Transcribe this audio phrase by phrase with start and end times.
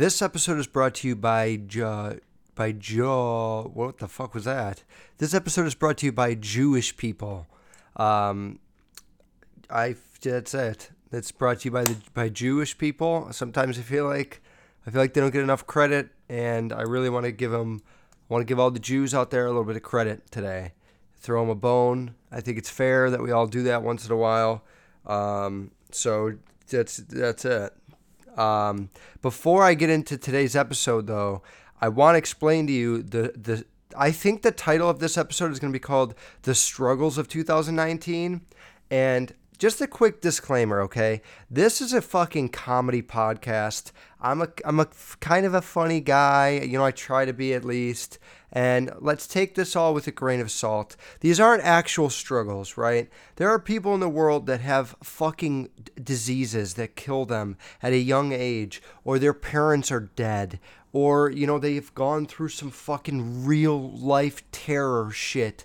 [0.00, 2.20] This episode is brought to you by jo-
[2.54, 3.70] by Joe.
[3.74, 4.82] What the fuck was that?
[5.18, 7.46] This episode is brought to you by Jewish people.
[7.96, 8.60] Um,
[9.68, 10.90] I that's it.
[11.12, 13.28] It's brought to you by the by Jewish people.
[13.32, 14.40] Sometimes I feel like
[14.86, 17.82] I feel like they don't get enough credit, and I really want to give them.
[18.30, 20.72] I want to give all the Jews out there a little bit of credit today.
[21.18, 22.14] Throw them a bone.
[22.32, 24.64] I think it's fair that we all do that once in a while.
[25.04, 26.38] Um, so
[26.68, 27.74] that's that's it.
[28.36, 28.90] Um,
[29.22, 31.42] before I get into today's episode, though,
[31.80, 33.64] I want to explain to you the the.
[33.96, 37.28] I think the title of this episode is going to be called "The Struggles of
[37.28, 38.42] 2019,"
[38.90, 41.20] and just a quick disclaimer, okay?
[41.50, 43.92] This is a fucking comedy podcast.
[44.18, 44.88] I'm a I'm a
[45.20, 46.84] kind of a funny guy, you know.
[46.84, 48.18] I try to be at least.
[48.52, 50.96] And let's take this all with a grain of salt.
[51.20, 53.08] These aren't actual struggles, right?
[53.36, 55.68] There are people in the world that have fucking
[56.02, 60.58] diseases that kill them at a young age, or their parents are dead,
[60.92, 65.64] or, you know, they've gone through some fucking real life terror shit.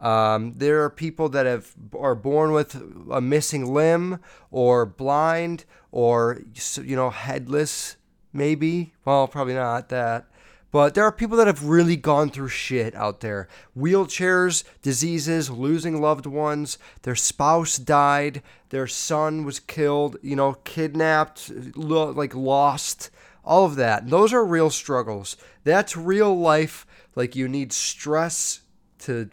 [0.00, 2.74] Um, there are people that have are born with
[3.10, 4.20] a missing limb
[4.50, 6.40] or blind or
[6.82, 7.96] you know headless
[8.32, 10.24] maybe well probably not that
[10.72, 16.00] but there are people that have really gone through shit out there wheelchairs, diseases, losing
[16.00, 23.10] loved ones, their spouse died, their son was killed, you know, kidnapped, like lost,
[23.44, 24.08] all of that.
[24.08, 25.36] Those are real struggles.
[25.64, 26.86] That's real life.
[27.16, 28.60] Like you need stress
[29.00, 29.30] to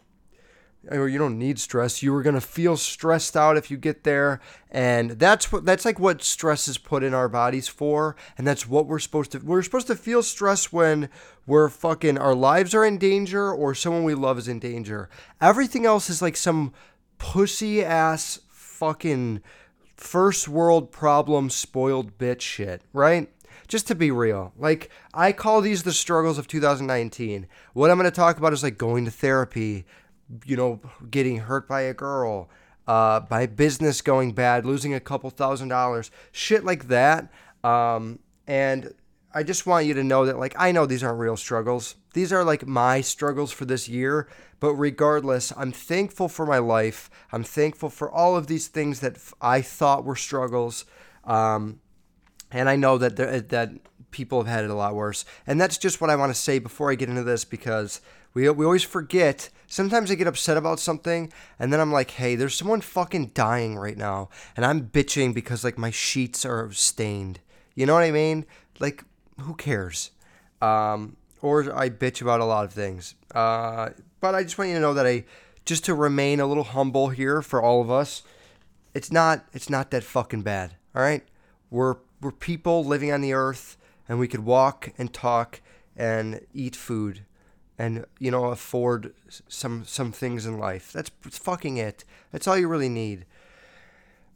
[0.89, 2.02] or you don't need stress.
[2.02, 4.39] You are gonna feel stressed out if you get there,
[4.72, 8.67] and that's what that's like what stress is put in our bodies for, and that's
[8.67, 9.39] what we're supposed to.
[9.39, 11.09] We're supposed to feel stress when
[11.45, 15.09] we're fucking our lives are in danger or someone we love is in danger.
[15.42, 16.73] Everything else is like some
[17.17, 19.41] pussy ass fucking
[19.95, 23.30] first world problem spoiled bitch shit, right?
[23.67, 27.47] just to be real, like I call these the struggles of 2019.
[27.73, 29.86] What I'm going to talk about is like going to therapy,
[30.45, 32.50] you know, getting hurt by a girl,
[32.88, 37.31] uh, by business going bad, losing a couple thousand dollars, shit like that.
[37.63, 38.94] Um, and
[39.34, 41.96] I just want you to know that, like, I know these aren't real struggles.
[42.13, 44.28] These are like my struggles for this year.
[44.59, 47.09] But regardless, I'm thankful for my life.
[47.31, 50.85] I'm thankful for all of these things that I thought were struggles.
[51.23, 51.79] Um,
[52.52, 53.72] and I know that there, that
[54.09, 55.25] people have had it a lot worse.
[55.46, 58.02] And that's just what I want to say before I get into this because
[58.34, 59.50] we, we always forget.
[59.68, 63.78] Sometimes I get upset about something, and then I'm like, hey, there's someone fucking dying
[63.78, 67.40] right now, and I'm bitching because like my sheets are stained.
[67.76, 68.46] You know what I mean?
[68.80, 69.04] Like,
[69.42, 70.12] who cares?
[70.62, 73.16] Um, or I bitch about a lot of things.
[73.34, 73.90] Uh,
[74.20, 75.26] but I just want you to know that I,
[75.66, 78.24] just to remain a little humble here for all of us,
[78.94, 80.76] it's not it's not that fucking bad.
[80.96, 81.24] All right,
[81.70, 83.78] we're we're people living on the earth,
[84.09, 85.62] and we could walk and talk
[85.96, 87.26] and eat food
[87.78, 89.14] and you know afford
[89.48, 90.92] some some things in life.
[90.92, 92.04] That's fucking it.
[92.32, 93.26] That's all you really need.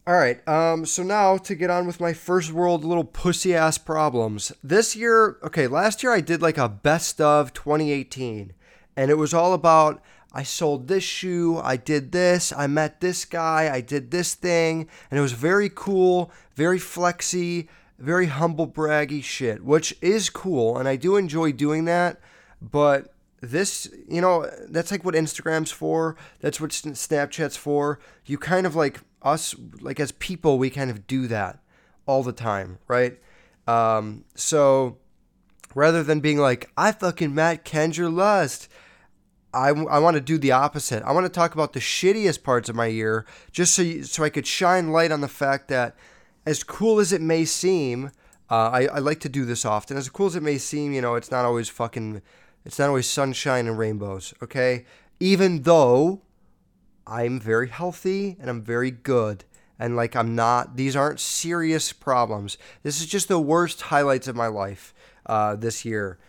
[0.07, 0.45] All right.
[0.47, 0.85] Um.
[0.85, 4.51] So now to get on with my first world little pussy ass problems.
[4.63, 5.67] This year, okay.
[5.67, 8.53] Last year I did like a best of 2018,
[8.95, 10.01] and it was all about
[10.33, 14.87] I sold this shoe, I did this, I met this guy, I did this thing,
[15.09, 17.67] and it was very cool, very flexy,
[17.99, 22.21] very humble braggy shit, which is cool, and I do enjoy doing that.
[22.61, 23.10] But
[23.41, 26.15] this, you know, that's like what Instagram's for.
[26.39, 27.99] That's what Snapchat's for.
[28.25, 31.59] You kind of like us, like as people, we kind of do that
[32.05, 33.19] all the time, right?
[33.67, 34.97] Um, so
[35.73, 38.69] rather than being like, I fucking met Kendra Lust,
[39.53, 41.03] I, I want to do the opposite.
[41.03, 44.23] I want to talk about the shittiest parts of my year just so, you, so
[44.23, 45.95] I could shine light on the fact that
[46.45, 48.11] as cool as it may seem,
[48.49, 49.97] uh, I, I like to do this often.
[49.97, 52.21] As cool as it may seem, you know, it's not always fucking
[52.65, 54.85] it's not always sunshine and rainbows, okay?
[55.19, 56.21] Even though
[57.07, 59.43] I'm very healthy and I'm very good
[59.79, 62.57] and like I'm not these aren't serious problems.
[62.83, 64.93] This is just the worst highlights of my life
[65.25, 66.19] uh, this year.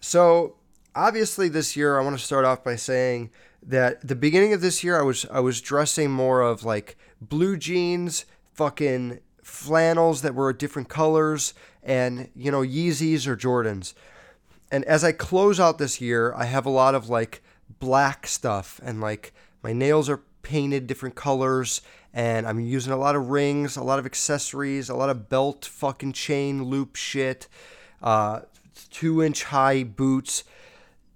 [0.00, 0.56] So
[0.94, 3.30] obviously this year I want to start off by saying
[3.62, 7.58] that the beginning of this year I was I was dressing more of like blue
[7.58, 8.24] jeans,
[8.54, 11.52] fucking flannels that were different colors,
[11.82, 13.92] and you know Yeezys or Jordans
[14.70, 17.42] and as I close out this year, I have a lot of like
[17.78, 19.32] black stuff and like
[19.62, 21.82] my nails are painted different colors
[22.12, 25.66] and I'm using a lot of rings, a lot of accessories, a lot of belt
[25.66, 27.46] fucking chain loop shit,
[28.02, 28.40] uh,
[28.90, 30.44] two inch high boots,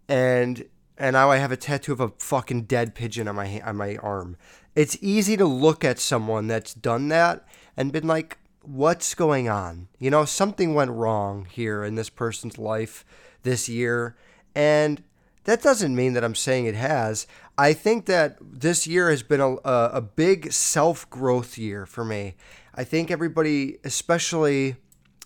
[0.08, 0.66] and
[0.98, 3.96] and now I have a tattoo of a fucking dead pigeon on my on my
[3.96, 4.36] arm.
[4.74, 7.46] It's easy to look at someone that's done that
[7.78, 9.88] and been like, what's going on?
[9.98, 13.06] You know, something went wrong here in this person's life
[13.42, 14.16] this year.
[14.54, 15.02] And
[15.44, 17.26] that doesn't mean that I'm saying it has.
[17.56, 22.34] I think that this year has been a, a, big self growth year for me.
[22.74, 24.76] I think everybody, especially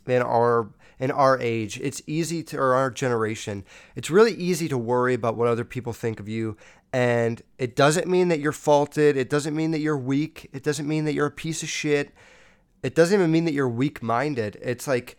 [0.06, 3.64] in our in our age, it's easy to or our generation,
[3.96, 6.56] it's really easy to worry about what other people think of you.
[6.92, 9.16] And it doesn't mean that you're faulted.
[9.16, 10.48] It doesn't mean that you're weak.
[10.52, 12.12] It doesn't mean that you're a piece of shit.
[12.84, 14.58] It doesn't even mean that you're weak minded.
[14.62, 15.18] It's like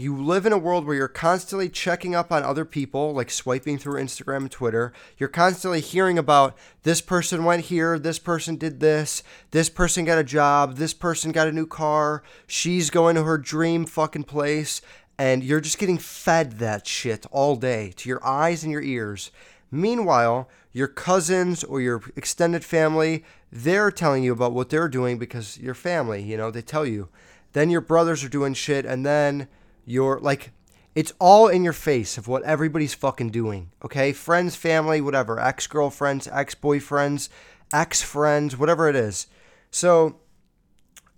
[0.00, 3.76] you live in a world where you're constantly checking up on other people, like swiping
[3.76, 4.92] through Instagram and Twitter.
[5.18, 10.18] You're constantly hearing about this person went here, this person did this, this person got
[10.18, 14.80] a job, this person got a new car, she's going to her dream fucking place.
[15.18, 19.30] And you're just getting fed that shit all day to your eyes and your ears.
[19.70, 25.58] Meanwhile, your cousins or your extended family, they're telling you about what they're doing because
[25.58, 27.10] your family, you know, they tell you.
[27.52, 29.48] Then your brothers are doing shit, and then
[29.84, 30.52] you're like,
[30.94, 33.70] it's all in your face of what everybody's fucking doing.
[33.84, 37.28] Okay, friends, family, whatever, ex girlfriends, ex boyfriends,
[37.72, 39.26] ex friends, whatever it is.
[39.70, 40.16] So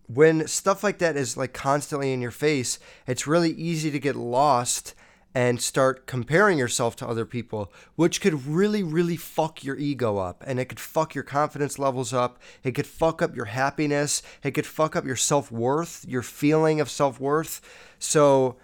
[0.06, 4.16] when stuff like that is like constantly in your face, it's really easy to get
[4.16, 4.94] lost
[5.34, 10.44] and start comparing yourself to other people, which could really, really fuck your ego up.
[10.46, 12.38] And it could fuck your confidence levels up.
[12.62, 14.22] It could fuck up your happiness.
[14.42, 17.60] It could fuck up your self worth, your feeling of self worth.
[17.98, 18.56] So,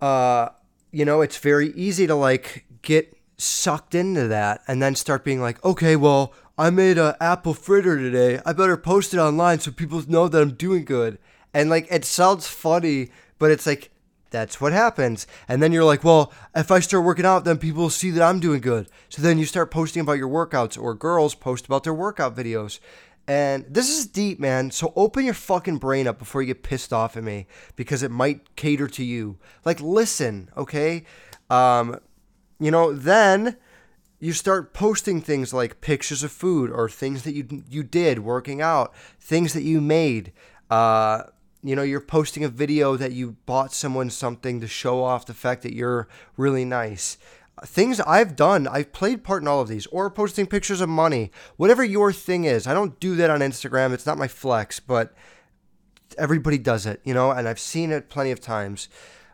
[0.00, 0.50] uh,
[0.92, 5.40] you know, it's very easy to like get sucked into that and then start being
[5.40, 8.40] like, okay, well, I made an apple fritter today.
[8.46, 11.18] I better post it online so people know that I'm doing good.
[11.52, 13.90] And like, it sounds funny, but it's like,
[14.34, 15.28] that's what happens.
[15.46, 18.40] And then you're like, well, if I start working out, then people see that I'm
[18.40, 18.88] doing good.
[19.08, 22.80] So then you start posting about your workouts, or girls post about their workout videos.
[23.28, 24.72] And this is deep, man.
[24.72, 27.46] So open your fucking brain up before you get pissed off at me
[27.76, 29.38] because it might cater to you.
[29.64, 31.04] Like, listen, okay?
[31.48, 32.00] Um,
[32.58, 33.56] you know, then
[34.18, 38.60] you start posting things like pictures of food or things that you you did working
[38.60, 40.32] out, things that you made.
[40.70, 41.22] Uh,
[41.64, 45.32] you know, you're posting a video that you bought someone something to show off the
[45.32, 46.06] fact that you're
[46.36, 47.16] really nice.
[47.64, 51.30] Things I've done, I've played part in all of these, or posting pictures of money,
[51.56, 52.66] whatever your thing is.
[52.66, 53.94] I don't do that on Instagram.
[53.94, 55.14] It's not my flex, but
[56.18, 58.90] everybody does it, you know, and I've seen it plenty of times.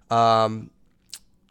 [0.09, 0.71] Um,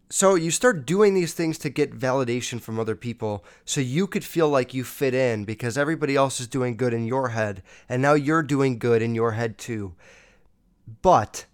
[0.09, 4.23] so you start doing these things to get validation from other people so you could
[4.23, 8.01] feel like you fit in because everybody else is doing good in your head and
[8.01, 9.93] now you're doing good in your head too
[11.01, 11.45] but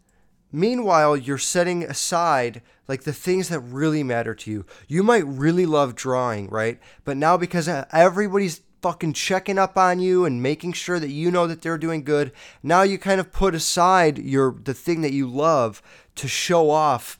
[0.51, 4.65] meanwhile, you're setting aside like the things that really matter to you.
[4.87, 6.79] You might really love drawing, right?
[7.03, 11.47] But now because everybody's fucking checking up on you and making sure that you know
[11.47, 15.27] that they're doing good, now you kind of put aside your the thing that you
[15.27, 15.81] love
[16.15, 17.17] to show off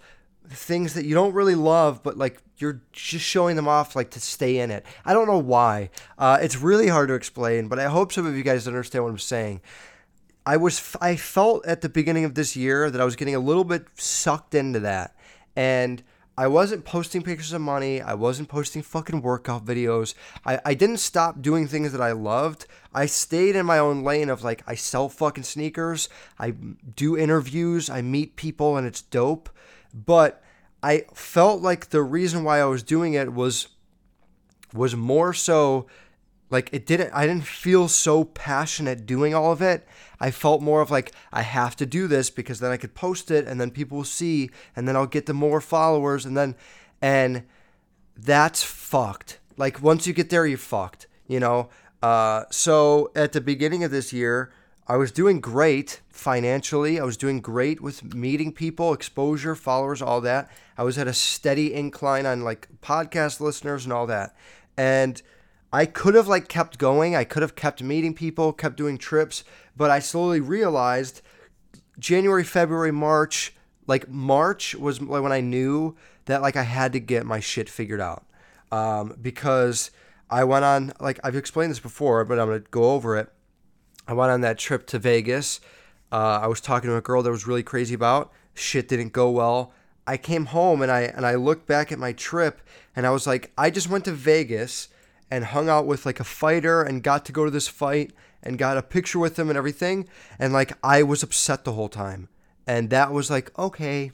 [0.47, 4.19] things that you don't really love, but like you're just showing them off like to
[4.19, 4.85] stay in it.
[5.03, 5.89] I don't know why.
[6.17, 9.09] Uh, it's really hard to explain, but I hope some of you guys understand what
[9.09, 9.62] I'm saying.
[10.45, 13.39] I was I felt at the beginning of this year that I was getting a
[13.39, 15.15] little bit sucked into that,
[15.56, 16.03] and
[16.38, 18.01] I wasn't posting pictures of money.
[18.01, 20.13] I wasn't posting fucking workout videos.
[20.45, 22.65] I, I didn't stop doing things that I loved.
[22.94, 26.09] I stayed in my own lane of like I sell fucking sneakers.
[26.38, 27.89] I do interviews.
[27.89, 29.50] I meet people and it's dope.
[29.94, 30.44] But
[30.83, 33.70] I felt like the reason why I was doing it was
[34.74, 35.88] was more so
[36.50, 39.88] like it didn't I didn't feel so passionate doing all of it.
[40.20, 43.32] I felt more of like I have to do this because then I could post
[43.32, 46.56] it and then people will see and then I'll get the more followers and then
[47.02, 47.44] and
[48.16, 49.40] that's fucked.
[49.58, 51.70] Like once you get there you're fucked, you know?
[52.02, 54.52] Uh, so at the beginning of this year,
[54.88, 57.00] I was doing great financially.
[57.00, 60.52] I was doing great with meeting people, exposure, followers, all that.
[60.78, 64.36] I was at a steady incline on like podcast listeners and all that.
[64.78, 65.22] And
[65.75, 67.17] I could have like kept going.
[67.17, 69.44] I could have kept meeting people, kept doing trips,
[69.75, 71.22] but I slowly realized
[72.00, 73.53] January, February, March,
[73.86, 78.00] like March was when I knew that like I had to get my shit figured
[78.00, 78.25] out.
[78.72, 79.91] Um, because
[80.29, 83.27] I went on like I've explained this before, but I'm gonna go over it.
[84.08, 85.60] I went on that trip to Vegas.
[86.10, 88.32] Uh, I was talking to a girl that was really crazy about.
[88.53, 89.74] Shit didn't go well.
[90.08, 92.62] I came home and I and I looked back at my trip
[92.96, 94.88] and I was like, I just went to Vegas
[95.36, 98.58] and hung out with like a fighter and got to go to this fight and
[98.58, 100.08] got a picture with him and everything.
[100.39, 102.30] And like I was upset the whole time.
[102.65, 104.13] And that was like, okay,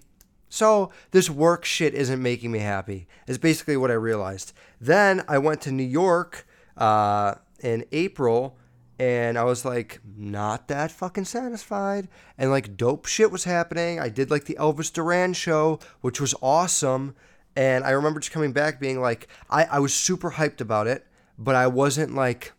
[0.49, 4.51] so this work shit isn't making me happy, is basically what I realized.
[4.79, 8.57] Then I went to New York uh, in April
[8.97, 12.07] and I was like not that fucking satisfied.
[12.35, 13.99] And like dope shit was happening.
[13.99, 17.13] I did like the Elvis Duran show, which was awesome.
[17.55, 21.05] And I remember just coming back being like, I, I was super hyped about it,
[21.43, 22.53] but I wasn't like,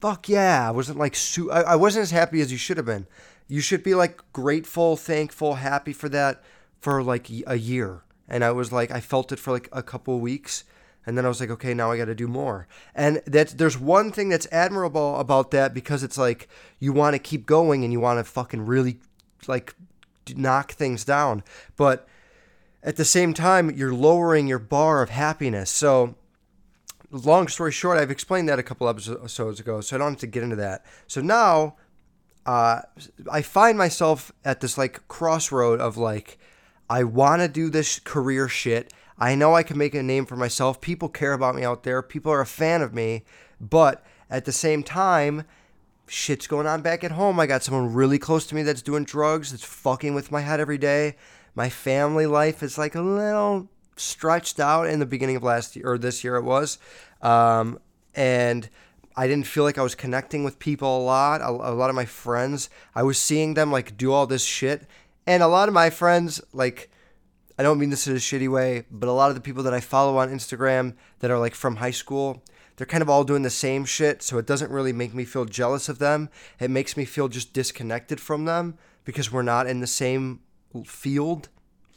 [0.00, 0.68] fuck yeah.
[0.68, 3.06] I wasn't like, su- I, I wasn't as happy as you should have been.
[3.48, 6.42] You should be like grateful, thankful, happy for that
[6.80, 8.02] for like a year.
[8.28, 10.64] And I was like, I felt it for like a couple weeks
[11.06, 12.66] and then I was like, okay, now I got to do more.
[12.94, 17.18] And that's there's one thing that's admirable about that because it's like you want to
[17.18, 18.98] keep going and you want to fucking really
[19.46, 19.74] like
[20.34, 21.42] knock things down,
[21.76, 22.08] but
[22.82, 25.70] at the same time you're lowering your bar of happiness.
[25.70, 26.14] So
[27.18, 30.26] long story short, I've explained that a couple episodes ago, so I don't have to
[30.26, 30.84] get into that.
[31.06, 31.76] So now
[32.46, 32.82] uh,
[33.30, 36.38] I find myself at this like crossroad of like
[36.90, 40.36] I want to do this career shit I know I can make a name for
[40.36, 40.80] myself.
[40.80, 42.02] People care about me out there.
[42.02, 43.24] People are a fan of me.
[43.60, 45.44] But at the same time,
[46.06, 47.38] shit's going on back at home.
[47.38, 50.60] I got someone really close to me that's doing drugs, that's fucking with my head
[50.60, 51.16] every day.
[51.54, 55.92] My family life is like a little stretched out in the beginning of last year,
[55.92, 56.78] or this year it was.
[57.22, 57.78] Um,
[58.14, 58.68] and
[59.16, 61.40] I didn't feel like I was connecting with people a lot.
[61.40, 64.86] A, a lot of my friends, I was seeing them like do all this shit.
[65.26, 66.90] And a lot of my friends, like,
[67.58, 69.74] I don't mean this in a shitty way, but a lot of the people that
[69.74, 72.42] I follow on Instagram that are like from high school,
[72.76, 74.22] they're kind of all doing the same shit.
[74.22, 76.28] So it doesn't really make me feel jealous of them.
[76.58, 80.40] It makes me feel just disconnected from them because we're not in the same
[80.84, 81.48] field,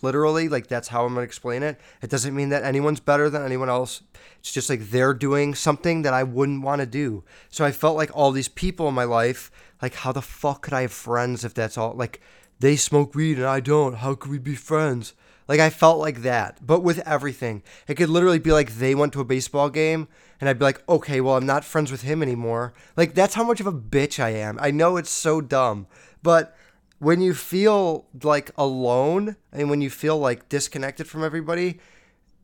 [0.02, 0.50] literally.
[0.50, 1.80] Like that's how I'm going to explain it.
[2.02, 4.02] It doesn't mean that anyone's better than anyone else.
[4.40, 7.24] It's just like they're doing something that I wouldn't want to do.
[7.50, 9.52] So I felt like all these people in my life,
[9.82, 11.94] like, how the fuck could I have friends if that's all?
[11.94, 12.22] Like,
[12.60, 13.96] they smoke weed and I don't.
[13.98, 15.14] How could we be friends?
[15.48, 17.64] Like I felt like that, but with everything.
[17.88, 20.08] It could literally be like they went to a baseball game
[20.40, 23.44] and I'd be like, "Okay, well, I'm not friends with him anymore." Like that's how
[23.44, 24.58] much of a bitch I am.
[24.62, 25.88] I know it's so dumb,
[26.22, 26.56] but
[27.00, 31.80] when you feel like alone and when you feel like disconnected from everybody,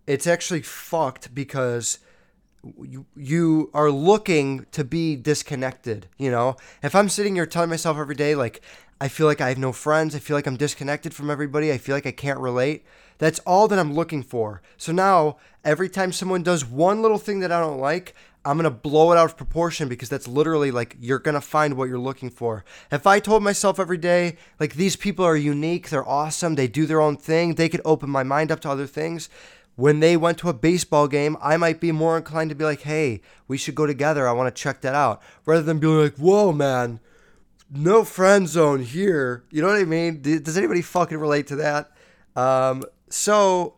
[0.06, 2.00] it's actually fucked because
[2.82, 6.56] you, you are looking to be disconnected, you know?
[6.82, 8.62] If I'm sitting here telling myself every day like
[9.04, 10.16] I feel like I have no friends.
[10.16, 11.74] I feel like I'm disconnected from everybody.
[11.74, 12.86] I feel like I can't relate.
[13.18, 14.62] That's all that I'm looking for.
[14.78, 18.66] So now, every time someone does one little thing that I don't like, I'm going
[18.66, 21.88] to blow it out of proportion because that's literally like you're going to find what
[21.88, 22.66] you're looking for.
[22.92, 26.86] If I told myself every day, like these people are unique, they're awesome, they do
[26.86, 29.30] their own thing, they could open my mind up to other things.
[29.76, 32.82] When they went to a baseball game, I might be more inclined to be like,
[32.82, 34.28] hey, we should go together.
[34.28, 35.22] I want to check that out.
[35.46, 37.00] Rather than being like, whoa, man,
[37.72, 39.46] no friend zone here.
[39.50, 40.22] You know what I mean?
[40.22, 41.92] Does anybody fucking relate to that?
[42.36, 43.76] Um, so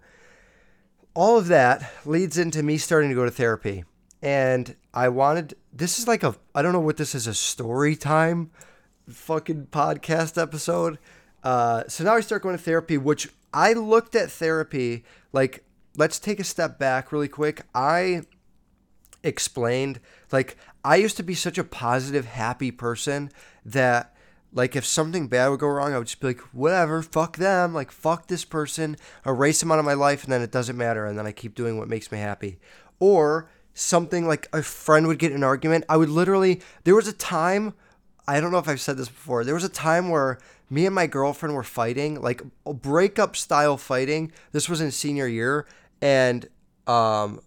[1.13, 3.85] all of that leads into me starting to go to therapy.
[4.21, 7.95] And I wanted this is like a I don't know what this is a story
[7.95, 8.51] time
[9.09, 10.97] fucking podcast episode.
[11.43, 15.63] Uh, so now I start going to therapy, which I looked at therapy like
[15.97, 17.61] let's take a step back really quick.
[17.73, 18.23] I
[19.23, 19.99] explained
[20.31, 23.31] like I used to be such a positive, happy person
[23.65, 24.15] that
[24.55, 27.73] like if something bad would go wrong, I would just be like, whatever, fuck them,
[27.73, 28.95] like fuck this person,
[29.25, 31.55] erase them out of my life, and then it doesn't matter, and then I keep
[31.55, 32.57] doing what makes me happy.
[32.97, 36.61] Or something like a friend would get an argument, I would literally.
[36.85, 37.75] There was a time,
[38.27, 39.43] I don't know if I've said this before.
[39.43, 40.39] There was a time where
[40.69, 44.31] me and my girlfriend were fighting, like breakup style fighting.
[44.51, 45.67] This was in senior year,
[46.01, 46.47] and
[46.87, 47.41] um,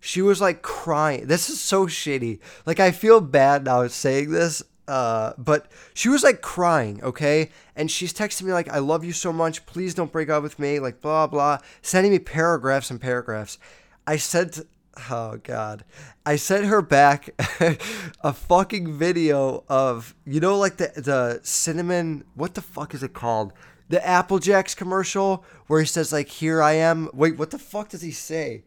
[0.00, 1.26] she was like crying.
[1.26, 2.40] This is so shitty.
[2.64, 7.50] Like I feel bad now saying this, uh, but she was like crying, okay?
[7.76, 9.66] And she's texting me like, "I love you so much.
[9.66, 13.58] Please don't break up with me." Like blah blah, sending me paragraphs and paragraphs.
[14.06, 14.66] I said,
[15.10, 15.84] "Oh God,"
[16.24, 17.30] I sent her back
[18.20, 22.24] a fucking video of you know like the the cinnamon.
[22.34, 23.52] What the fuck is it called?
[23.88, 27.90] The Apple Jacks commercial where he says like, "Here I am." Wait, what the fuck
[27.90, 28.64] does he say?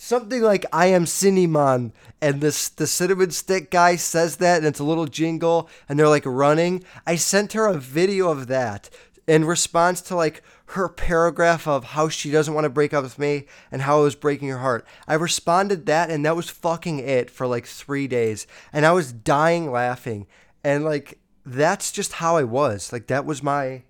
[0.00, 4.78] something like I am Cinnamon and this the cinnamon stick guy says that and it's
[4.78, 6.84] a little jingle and they're like running.
[7.04, 8.88] I sent her a video of that
[9.26, 13.18] in response to like her paragraph of how she doesn't want to break up with
[13.18, 14.86] me and how it was breaking her heart.
[15.06, 19.12] I responded that and that was fucking it for like 3 days and I was
[19.12, 20.26] dying laughing
[20.62, 22.92] and like that's just how I was.
[22.92, 23.82] Like that was my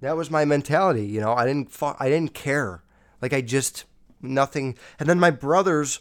[0.00, 1.32] that was my mentality, you know.
[1.32, 2.82] I didn't fu- I didn't care.
[3.20, 3.84] Like I just
[4.20, 4.76] nothing.
[5.00, 6.00] And then my brothers,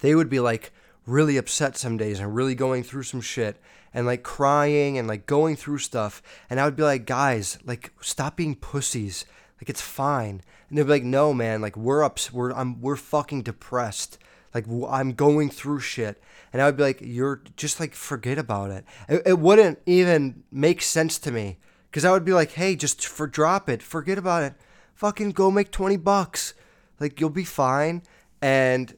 [0.00, 0.72] they would be like
[1.06, 3.60] really upset some days and really going through some shit
[3.98, 6.22] and like crying and like going through stuff.
[6.48, 9.24] And I would be like, guys, like stop being pussies.
[9.60, 10.40] Like it's fine.
[10.68, 14.16] And they'd be like, no, man, like we're up, we're I'm we're fucking depressed.
[14.54, 18.70] Like I'm going through shit, and I would be like, "You're just like forget about
[18.70, 21.58] it." It, it wouldn't even make sense to me
[21.90, 24.54] because I would be like, "Hey, just for drop it, forget about it,
[24.94, 26.54] fucking go make twenty bucks,
[27.00, 28.02] like you'll be fine."
[28.40, 28.96] And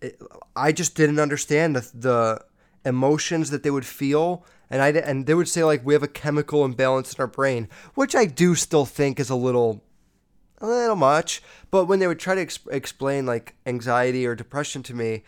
[0.00, 0.18] it,
[0.54, 2.44] I just didn't understand the the
[2.86, 6.08] emotions that they would feel and I and they would say like we have a
[6.08, 9.84] chemical imbalance in our brain, which I do still think is a little
[10.58, 11.42] a little much.
[11.70, 15.22] But when they would try to ex- explain like anxiety or depression to me,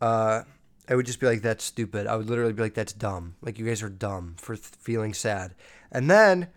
[0.00, 0.42] uh,
[0.88, 3.58] I would just be like, "That's stupid." I would literally be like, "That's dumb." Like
[3.58, 5.54] you guys are dumb for th- feeling sad.
[5.90, 6.48] And then,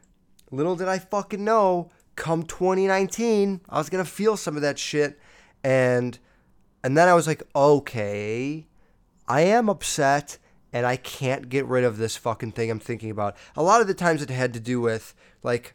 [0.51, 5.19] little did I fucking know, come 2019, I was gonna feel some of that shit,
[5.63, 6.17] and
[6.81, 8.67] and then I was like, okay,
[9.27, 10.37] I am upset
[10.71, 13.35] and I can't get rid of this fucking thing I'm thinking about.
[13.55, 15.73] A lot of the times it had to do with like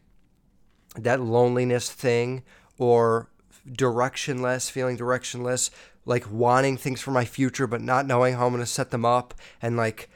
[0.97, 2.43] that loneliness thing
[2.79, 3.31] or
[3.69, 5.71] directionless, feeling directionless,
[6.05, 9.05] like wanting things for my future but not knowing how I'm going to set them
[9.05, 10.11] up and like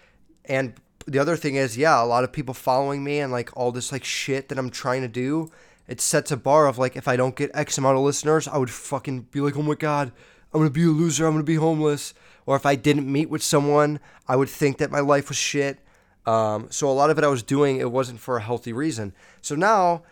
[0.45, 0.75] and
[1.07, 3.93] the other thing is, yeah, a lot of people following me and like all this
[3.93, 5.51] like shit that I'm trying to do,
[5.87, 8.59] it sets a bar of like if I don't get X amount of listeners, I
[8.59, 10.13] would fucking be like, "Oh my god,
[10.53, 12.15] I'm to be a loser, I'm to be homeless."
[12.47, 15.79] Or if I didn't meet with someone, I would think that my life was shit.
[16.27, 19.13] Um, so a lot of it I was doing, it wasn't for a healthy reason.
[19.41, 20.03] So now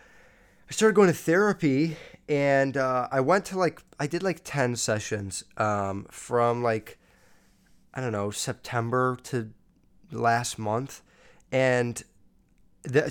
[0.69, 1.97] I started going to therapy
[2.29, 6.97] and uh, I went to like, I did like 10 sessions um, from like,
[7.93, 9.51] I don't know, September to
[10.11, 11.01] last month.
[11.51, 12.01] And
[12.83, 13.01] the,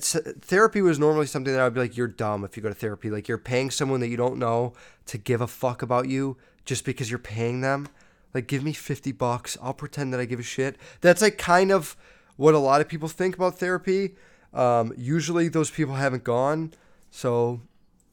[0.40, 2.74] therapy was normally something that I would be like, you're dumb if you go to
[2.74, 3.10] therapy.
[3.10, 4.74] Like you're paying someone that you don't know
[5.06, 7.88] to give a fuck about you just because you're paying them.
[8.34, 9.58] Like, give me 50 bucks.
[9.62, 10.76] I'll pretend that I give a shit.
[11.00, 11.96] That's like kind of
[12.36, 14.14] what a lot of people think about therapy.
[14.54, 16.72] Um, usually those people haven't gone.
[17.10, 17.60] So,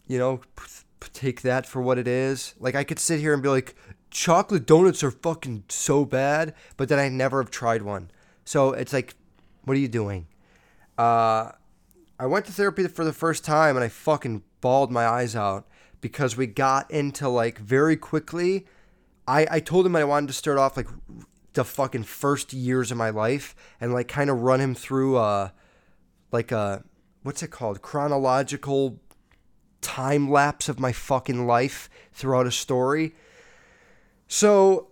[0.08, 2.54] you know, p- take that for what it is.
[2.60, 3.76] Like, I could sit here and be like,
[4.12, 8.12] chocolate donuts are fucking so bad, but then I never have tried one.
[8.44, 9.16] So it's like,
[9.64, 10.28] what are you doing?
[10.98, 11.52] Uh,
[12.20, 15.68] I went to therapy for the first time and I fucking bawled my eyes out
[16.02, 18.66] because we got into like very quickly
[19.30, 20.88] I, I told him I wanted to start off like
[21.54, 25.50] the fucking first years of my life and like kind of run him through uh
[26.32, 26.84] like a
[27.22, 29.00] what's it called chronological
[29.82, 33.14] time lapse of my fucking life throughout a story.
[34.28, 34.88] So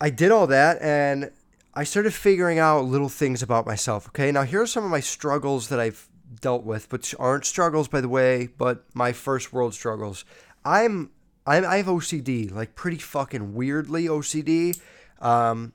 [0.00, 1.30] I did all that and
[1.74, 4.08] I started figuring out little things about myself.
[4.08, 6.08] Okay, now here are some of my struggles that I've
[6.40, 10.26] dealt with, which aren't struggles by the way, but my first world struggles.
[10.64, 11.10] I'm
[11.46, 14.78] I, I have OCD, like pretty fucking weirdly OCD.
[15.20, 15.72] Um,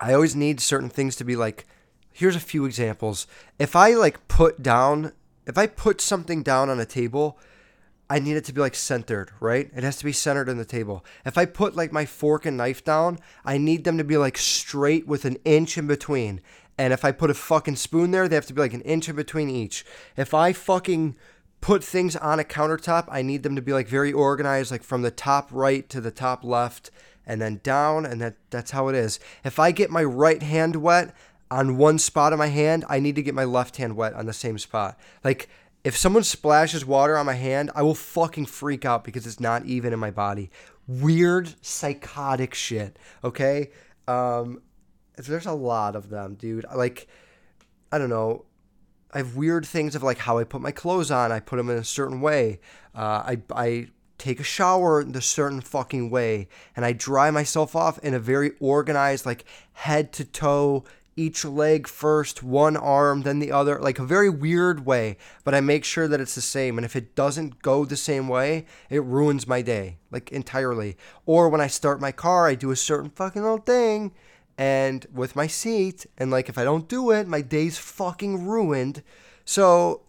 [0.00, 1.66] I always need certain things to be like.
[2.14, 3.26] Here's a few examples.
[3.58, 5.12] If I like put down,
[5.46, 7.38] if I put something down on a table,
[8.10, 9.70] I need it to be like centered, right?
[9.74, 11.02] It has to be centered in the table.
[11.24, 14.36] If I put like my fork and knife down, I need them to be like
[14.36, 16.42] straight with an inch in between.
[16.76, 19.08] And if I put a fucking spoon there, they have to be like an inch
[19.08, 19.86] in between each.
[20.14, 21.16] If I fucking
[21.62, 25.00] put things on a countertop, I need them to be like very organized, like from
[25.00, 26.90] the top right to the top left
[27.24, 29.18] and then down, and that that's how it is.
[29.44, 31.14] If I get my right hand wet
[31.50, 34.26] on one spot of my hand, I need to get my left hand wet on
[34.26, 34.98] the same spot.
[35.24, 35.48] Like
[35.84, 39.64] if someone splashes water on my hand, I will fucking freak out because it's not
[39.64, 40.50] even in my body.
[40.88, 43.70] Weird psychotic shit, okay?
[44.08, 44.62] Um
[45.16, 46.66] there's a lot of them, dude.
[46.74, 47.06] Like
[47.92, 48.46] I don't know
[49.12, 51.32] I have weird things of like how I put my clothes on.
[51.32, 52.60] I put them in a certain way.
[52.94, 57.74] Uh, I I take a shower in a certain fucking way, and I dry myself
[57.74, 60.84] off in a very organized, like head to toe,
[61.16, 65.16] each leg first, one arm, then the other, like a very weird way.
[65.44, 66.78] But I make sure that it's the same.
[66.78, 70.96] And if it doesn't go the same way, it ruins my day, like entirely.
[71.26, 74.12] Or when I start my car, I do a certain fucking little thing
[74.58, 79.02] and with my seat and like if I don't do it, my day's fucking ruined.
[79.44, 80.02] So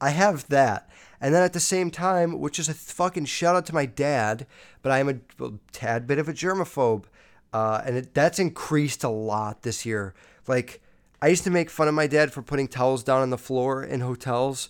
[0.00, 0.90] I have that.
[1.20, 4.46] And then at the same time, which is a fucking shout out to my dad,
[4.82, 7.04] but I'm a, a tad bit of a germaphobe.
[7.52, 10.14] Uh, and it, that's increased a lot this year.
[10.46, 10.82] Like,
[11.22, 13.82] I used to make fun of my dad for putting towels down on the floor
[13.82, 14.68] in hotels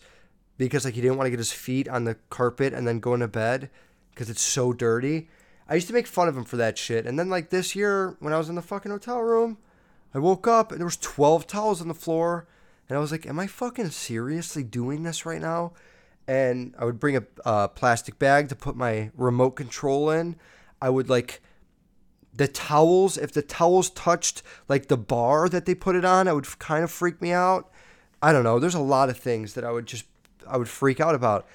[0.56, 3.14] because, like, he didn't want to get his feet on the carpet and then go
[3.14, 3.70] into bed
[4.10, 5.28] because it's so dirty.
[5.68, 7.06] I used to make fun of him for that shit.
[7.06, 9.58] And then like this year when I was in the fucking hotel room,
[10.14, 12.46] I woke up and there was 12 towels on the floor
[12.88, 15.72] and I was like, am I fucking seriously doing this right now?
[16.28, 20.36] And I would bring a, a plastic bag to put my remote control in.
[20.80, 21.40] I would like
[22.34, 26.32] the towels, if the towels touched like the bar that they put it on, I
[26.32, 27.70] would kind of freak me out.
[28.22, 28.58] I don't know.
[28.58, 30.04] There's a lot of things that I would just
[30.48, 31.46] I would freak out about.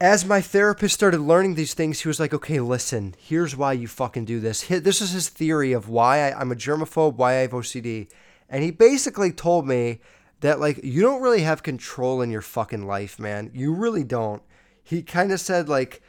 [0.00, 3.88] As my therapist started learning these things, he was like, okay, listen, here's why you
[3.88, 4.62] fucking do this.
[4.68, 8.08] This is his theory of why I, I'm a germaphobe, why I have OCD.
[8.48, 9.98] And he basically told me
[10.40, 13.50] that, like, you don't really have control in your fucking life, man.
[13.52, 14.42] You really don't.
[14.84, 16.00] He kind of said, like,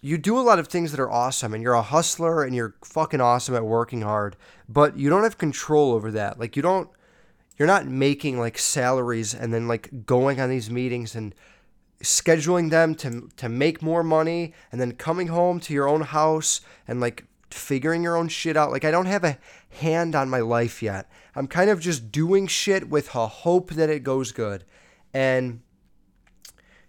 [0.00, 2.74] you do a lot of things that are awesome and you're a hustler and you're
[2.84, 4.36] fucking awesome at working hard,
[4.68, 6.38] but you don't have control over that.
[6.38, 6.90] Like, you don't,
[7.56, 11.34] you're not making like salaries and then like going on these meetings and
[12.02, 16.60] scheduling them to to make more money and then coming home to your own house
[16.86, 18.70] and like figuring your own shit out.
[18.70, 19.38] Like I don't have a
[19.70, 21.10] hand on my life yet.
[21.34, 24.64] I'm kind of just doing shit with a hope that it goes good.
[25.12, 25.60] And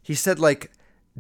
[0.02, 0.72] he said like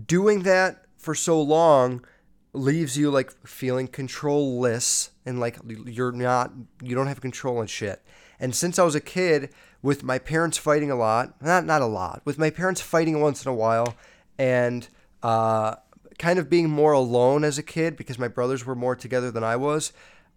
[0.06, 2.06] doing that for so long
[2.54, 8.04] leaves you like feeling controlless and like you're not you don't have control on shit.
[8.40, 11.86] And since I was a kid, with my parents fighting a lot, not not a
[11.86, 13.96] lot, with my parents fighting once in a while,
[14.38, 14.88] and
[15.24, 15.76] uh,
[16.18, 19.44] kind of being more alone as a kid because my brothers were more together than
[19.44, 19.94] I was.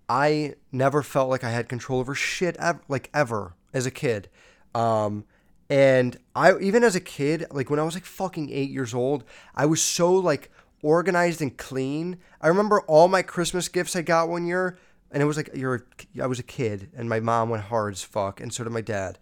[0.09, 4.29] I never felt like I had control over shit ever, like ever as a kid.
[4.75, 5.25] Um,
[5.69, 9.25] and I even as a kid, like when I was like fucking eight years old,
[9.55, 10.51] I was so like
[10.83, 12.19] organized and clean.
[12.41, 14.79] I remember all my Christmas gifts I got one year
[15.13, 15.87] and it was like you're
[16.21, 18.81] I was a kid and my mom went hard as fuck and so did my
[18.81, 19.19] dad.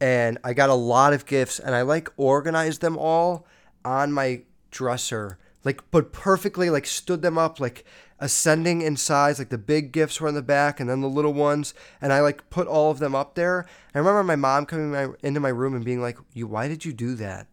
[0.00, 3.46] And I got a lot of gifts and I like organized them all
[3.84, 5.38] on my dresser.
[5.62, 7.84] Like but perfectly like stood them up like
[8.18, 11.34] ascending in size like the big gifts were in the back and then the little
[11.34, 13.66] ones and I like put all of them up there.
[13.94, 16.84] I remember my mom coming my, into my room and being like, "You why did
[16.84, 17.46] you do that?"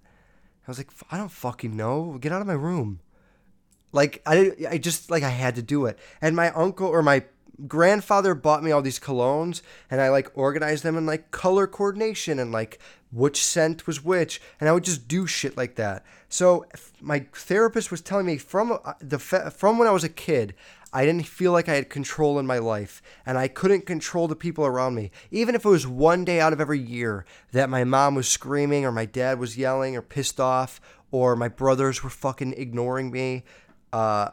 [0.65, 2.17] I was like, "I don't fucking know.
[2.19, 3.01] Get out of my room."
[3.91, 5.99] Like I I just like I had to do it.
[6.21, 7.23] And my uncle or my
[7.67, 12.39] grandfather bought me all these colognes and I like organized them in like color coordination
[12.39, 12.79] and like
[13.11, 16.05] which scent was which and I would just do shit like that.
[16.29, 16.65] So
[17.01, 20.55] my therapist was telling me from uh, the from when I was a kid,
[20.93, 24.35] I didn't feel like I had control in my life and I couldn't control the
[24.35, 25.11] people around me.
[25.29, 28.85] Even if it was one day out of every year that my mom was screaming
[28.85, 33.43] or my dad was yelling or pissed off or my brothers were fucking ignoring me,
[33.93, 34.31] uh,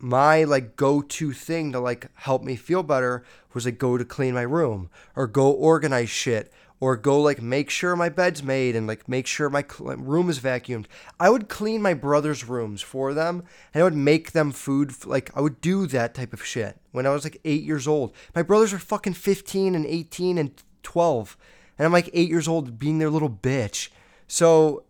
[0.00, 4.34] my like go-to thing to like help me feel better was like go to clean
[4.34, 8.86] my room or go organize shit or go like make sure my bed's made and
[8.86, 10.86] like make sure my cl- room is vacuumed.
[11.18, 13.42] I would clean my brother's rooms for them
[13.74, 15.04] and I would make them food.
[15.04, 18.14] Like I would do that type of shit when I was like eight years old.
[18.34, 21.36] My brothers are fucking 15 and 18 and 12.
[21.78, 23.88] And I'm like eight years old being their little bitch.
[24.28, 24.84] So,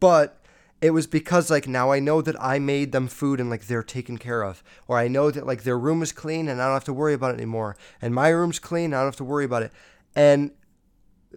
[0.00, 0.41] but
[0.82, 3.84] it was because like now I know that I made them food and like they're
[3.84, 6.74] taken care of, or I know that like their room is clean and I don't
[6.74, 9.24] have to worry about it anymore, and my room's clean, and I don't have to
[9.24, 9.72] worry about it,
[10.16, 10.50] and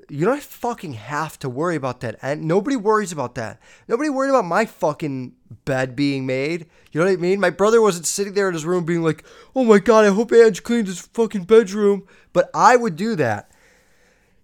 [0.10, 3.62] you don't fucking have to worry about that, and nobody worries about that.
[3.88, 6.66] Nobody worried about my fucking bed being made.
[6.92, 7.40] You know what I mean?
[7.40, 9.24] My brother wasn't sitting there in his room being like,
[9.56, 13.52] "Oh my god, I hope Ange cleans his fucking bedroom," but I would do that.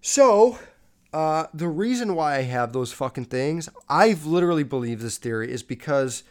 [0.00, 0.58] So
[1.12, 5.62] uh, the reason why I have those fucking things, I've literally believed this theory, is
[5.62, 6.22] because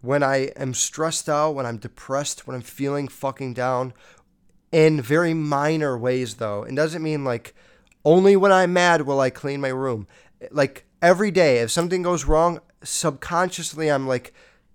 [0.00, 3.92] when I am stressed out, when I'm depressed, when I'm feeling fucking down,
[4.70, 7.54] in very minor ways though, it doesn't mean like
[8.04, 10.06] only when I'm mad will I clean my room.
[10.50, 14.32] Like every day, if something goes wrong, subconsciously I'm like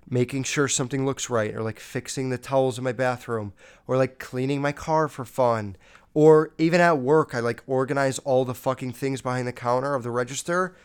[0.10, 3.54] making sure something looks right, or like fixing the towels in my bathroom,
[3.88, 5.76] or like cleaning my car for fun,
[6.14, 10.04] or even at work, I like organize all the fucking things behind the counter of
[10.04, 10.76] the register.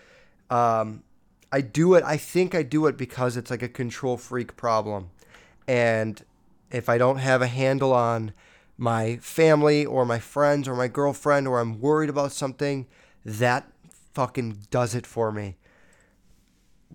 [0.50, 1.02] Um,
[1.52, 2.04] I do it.
[2.04, 5.10] I think I do it because it's like a control freak problem,
[5.66, 6.22] and
[6.70, 8.32] if I don't have a handle on
[8.76, 12.86] my family or my friends or my girlfriend or I'm worried about something,
[13.24, 13.70] that
[14.14, 15.56] fucking does it for me.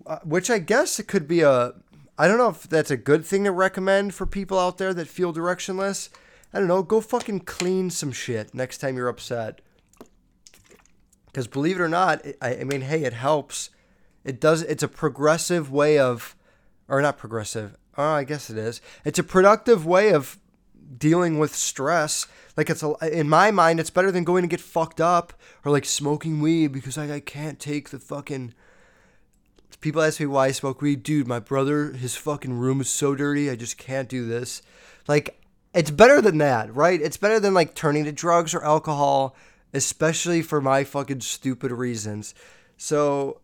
[0.06, 1.74] Uh, which I guess it could be a.
[2.16, 5.08] I don't know if that's a good thing to recommend for people out there that
[5.08, 6.10] feel directionless
[6.54, 9.60] I don't know, go fucking clean some shit next time you're upset.
[11.26, 13.70] Because believe it or not, it, I, I mean, hey, it helps.
[14.22, 14.62] It does.
[14.62, 16.36] It's a progressive way of,
[16.88, 17.76] or not progressive.
[17.98, 18.80] Oh, I guess it is.
[19.04, 20.38] It's a productive way of
[20.96, 22.28] dealing with stress.
[22.56, 25.32] Like it's a, in my mind, it's better than going to get fucked up
[25.64, 28.54] or like smoking weed because like I can't take the fucking.
[29.80, 31.26] People ask me why I smoke weed, dude.
[31.26, 33.50] My brother, his fucking room is so dirty.
[33.50, 34.62] I just can't do this.
[35.08, 35.40] Like
[35.74, 37.00] it's better than that, right?
[37.00, 39.36] It's better than like turning to drugs or alcohol,
[39.72, 42.34] especially for my fucking stupid reasons.
[42.76, 43.40] So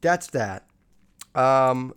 [0.00, 0.66] that's that.
[1.34, 1.94] Um,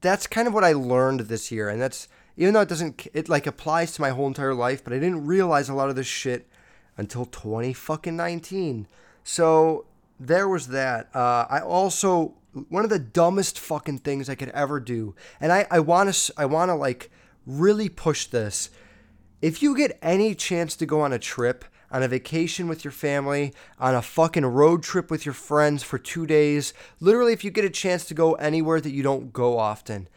[0.00, 3.28] that's kind of what I learned this year, and that's even though it doesn't, it
[3.28, 6.06] like applies to my whole entire life, but I didn't realize a lot of this
[6.06, 6.48] shit
[6.96, 8.86] until 20 fucking 19.
[9.24, 9.86] So
[10.20, 11.14] there was that.
[11.14, 12.34] Uh, I also
[12.68, 15.14] one of the dumbest fucking things I could ever do.
[15.40, 17.10] And I I want to I want to like
[17.48, 18.70] really push this.
[19.40, 22.92] If you get any chance to go on a trip, on a vacation with your
[22.92, 27.50] family, on a fucking road trip with your friends for 2 days, literally if you
[27.50, 30.08] get a chance to go anywhere that you don't go often,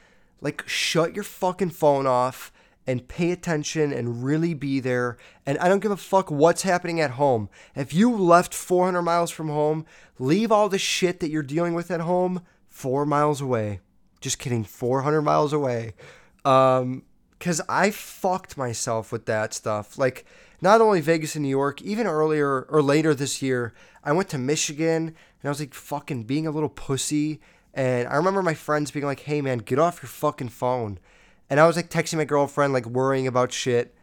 [0.42, 2.52] like shut your fucking phone off
[2.86, 5.16] and pay attention and really be there.
[5.46, 7.48] And I don't give a fuck what's happening at home.
[7.76, 9.86] If you left 400 miles from home,
[10.20, 13.80] leave all the shit that you're dealing with at home 4 miles away.
[14.20, 15.94] Just kidding, 400 miles away.
[16.44, 17.04] Um
[17.42, 19.98] cuz I fucked myself with that stuff.
[19.98, 20.26] Like
[20.62, 23.74] not only Vegas and New York, even earlier or later this year,
[24.04, 27.42] I went to Michigan and I was like fucking being a little pussy
[27.74, 31.00] and I remember my friends being like, "Hey man, get off your fucking phone."
[31.52, 33.94] And I was like texting my girlfriend, like worrying about shit.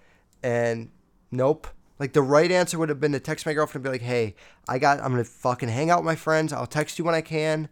[0.43, 0.91] And
[1.31, 1.67] nope.
[1.99, 4.35] Like the right answer would have been to text my girlfriend and be like, hey,
[4.69, 6.53] I got, I'm to fucking hang out with my friends.
[6.53, 7.71] I'll text you when I can.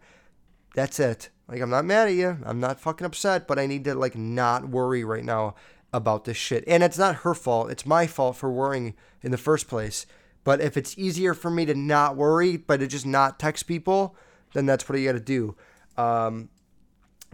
[0.73, 1.29] That's it.
[1.47, 2.37] Like, I'm not mad at you.
[2.43, 5.55] I'm not fucking upset, but I need to, like, not worry right now
[5.93, 6.63] about this shit.
[6.67, 7.71] And it's not her fault.
[7.71, 10.05] It's my fault for worrying in the first place.
[10.43, 14.15] But if it's easier for me to not worry, but to just not text people,
[14.53, 15.55] then that's what you got to do.
[15.97, 16.49] Um,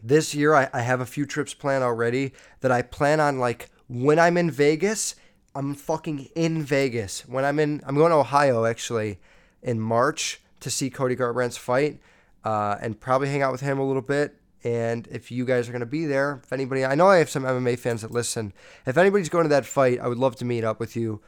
[0.02, 3.70] this year I, I have a few trips planned already that I plan on like
[3.88, 5.16] when I'm in Vegas,
[5.56, 7.22] I'm fucking in Vegas.
[7.28, 9.20] When I'm in I'm going to Ohio actually
[9.62, 12.00] in March to see Cody Garbrandt's fight
[12.44, 14.36] uh, and probably hang out with him a little bit.
[14.64, 17.30] And if you guys are going to be there, if anybody, I know I have
[17.30, 18.54] some MMA fans that listen.
[18.86, 21.22] If anybody's going to that fight, I would love to meet up with you.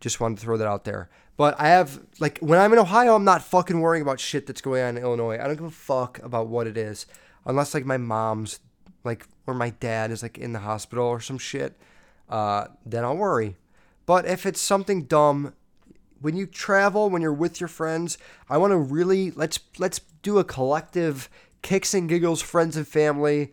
[0.00, 1.10] Just wanted to throw that out there.
[1.36, 4.60] But I have, like, when I'm in Ohio, I'm not fucking worrying about shit that's
[4.60, 5.38] going on in Illinois.
[5.38, 7.06] I don't give a fuck about what it is
[7.48, 8.60] unless like my mom's
[9.02, 11.76] like or my dad is like in the hospital or some shit,
[12.28, 13.56] uh, then I'll worry.
[14.06, 15.54] But if it's something dumb,
[16.20, 20.38] when you travel, when you're with your friends, I want to really let's let's do
[20.38, 21.28] a collective
[21.62, 23.52] kicks and giggles, friends and family.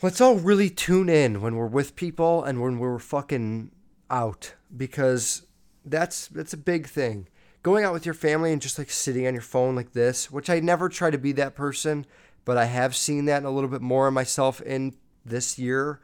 [0.00, 3.72] Let's all really tune in when we're with people and when we're fucking
[4.10, 5.46] out because
[5.84, 7.28] that's that's a big thing.
[7.62, 10.48] Going out with your family and just like sitting on your phone like this, which
[10.48, 12.06] I never try to be that person
[12.48, 16.00] but I have seen that a little bit more in myself in this year.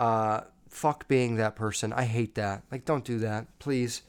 [0.00, 1.92] Uh, fuck being that person.
[1.92, 2.64] I hate that.
[2.72, 4.02] Like, don't do that, please.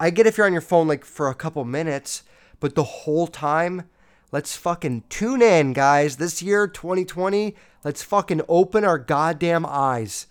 [0.00, 2.22] I get if you're on your phone like for a couple minutes,
[2.58, 3.88] but the whole time,
[4.32, 6.16] let's fucking tune in, guys.
[6.16, 10.26] This year, 2020, let's fucking open our goddamn eyes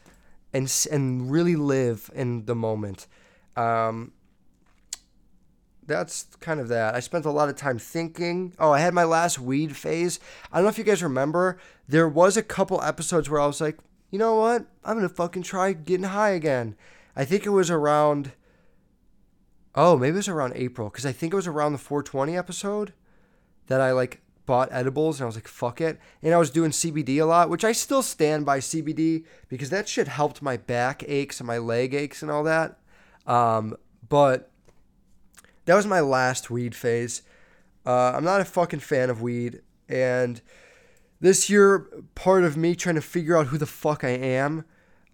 [0.52, 3.06] and and really live in the moment.
[3.56, 4.14] Um,
[5.86, 6.96] that's kind of that.
[6.96, 8.54] I spent a lot of time thinking.
[8.58, 10.20] Oh, I had my last weed phase.
[10.52, 11.60] I don't know if you guys remember.
[11.88, 13.78] There was a couple episodes where I was like,
[14.10, 14.66] you know what?
[14.84, 16.76] I'm gonna fucking try getting high again.
[17.16, 18.32] I think it was around.
[19.76, 22.94] Oh, maybe it was around April because I think it was around the 420 episode
[23.68, 26.00] that I like bought edibles and I was like, fuck it.
[26.24, 29.88] And I was doing CBD a lot, which I still stand by CBD because that
[29.88, 32.80] shit helped my back aches and my leg aches and all that.
[33.28, 33.78] Um,
[34.08, 34.50] but
[35.66, 37.22] that was my last weed phase.
[37.86, 40.42] Uh, I'm not a fucking fan of weed, and
[41.22, 44.66] this year, part of me trying to figure out who the fuck I am,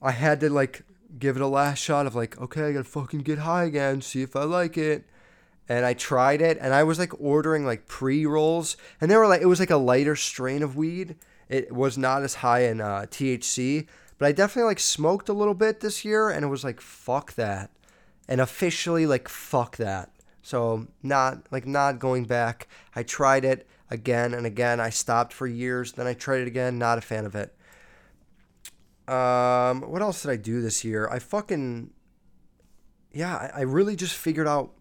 [0.02, 0.84] I had to like
[1.18, 4.22] give it a last shot of like, okay, I gotta fucking get high again, see
[4.22, 5.06] if I like it.
[5.68, 9.28] And I tried it, and I was like ordering like pre rolls, and they were
[9.28, 11.16] like, it was like a lighter strain of weed.
[11.50, 13.88] It was not as high in uh, THC,
[14.20, 17.34] but I definitely like smoked a little bit this year, and it was like, fuck
[17.34, 17.72] that.
[18.28, 20.12] And officially, like, fuck that.
[20.46, 22.68] So not like not going back.
[22.96, 24.80] I tried it again and again.
[24.80, 25.94] I stopped for years.
[25.94, 26.78] Then I tried it again.
[26.78, 27.55] Not a fan of it.
[29.08, 31.08] Um, what else did I do this year?
[31.10, 31.92] I fucking
[33.14, 33.52] yeah.
[33.56, 34.72] I, really just figured out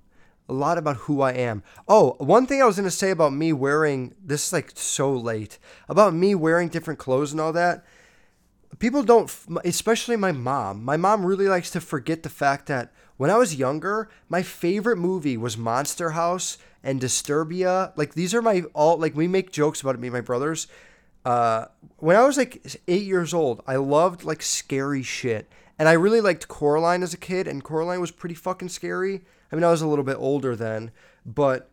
[0.49, 1.63] a lot about who I am.
[1.89, 5.59] Oh, one thing I was gonna say about me wearing this is like so late
[5.89, 7.85] about me wearing different clothes and all that.
[8.79, 9.33] People don't,
[9.65, 10.85] especially my mom.
[10.85, 14.99] My mom really likes to forget the fact that when I was younger, my favorite
[14.99, 17.93] movie was Monster House and Disturbia.
[17.97, 20.67] Like these are my all like we make jokes about it, me and my brothers.
[21.25, 21.67] Uh,
[21.99, 25.51] when I was like eight years old, I loved like scary shit.
[25.79, 29.25] And I really liked Coraline as a kid, and Coraline was pretty fucking scary.
[29.51, 30.93] I mean, I was a little bit older then,
[31.27, 31.71] but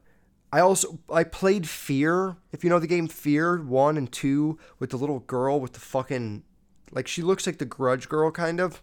[0.52, 2.38] I also I played Fear.
[2.52, 5.80] If you know the game Fear one and two with the little girl with the
[5.80, 6.44] fucking
[6.92, 8.82] like she looks like the Grudge girl kind of.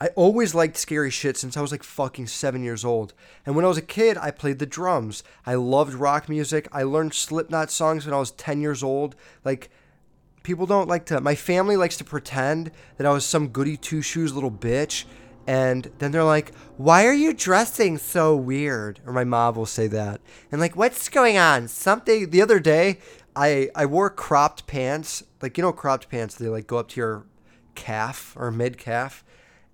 [0.00, 3.14] I always liked scary shit since I was like fucking seven years old.
[3.46, 5.22] And when I was a kid, I played the drums.
[5.46, 6.68] I loved rock music.
[6.72, 9.14] I learned Slipknot songs when I was 10 years old.
[9.44, 9.70] Like,
[10.42, 14.02] people don't like to, my family likes to pretend that I was some goody two
[14.02, 15.04] shoes little bitch.
[15.46, 19.00] And then they're like, why are you dressing so weird?
[19.06, 20.20] Or my mom will say that.
[20.50, 21.68] And like, what's going on?
[21.68, 22.98] Something, the other day,
[23.36, 26.34] I I wore cropped pants, like you know cropped pants.
[26.36, 27.26] They like go up to your
[27.74, 29.24] calf or mid calf,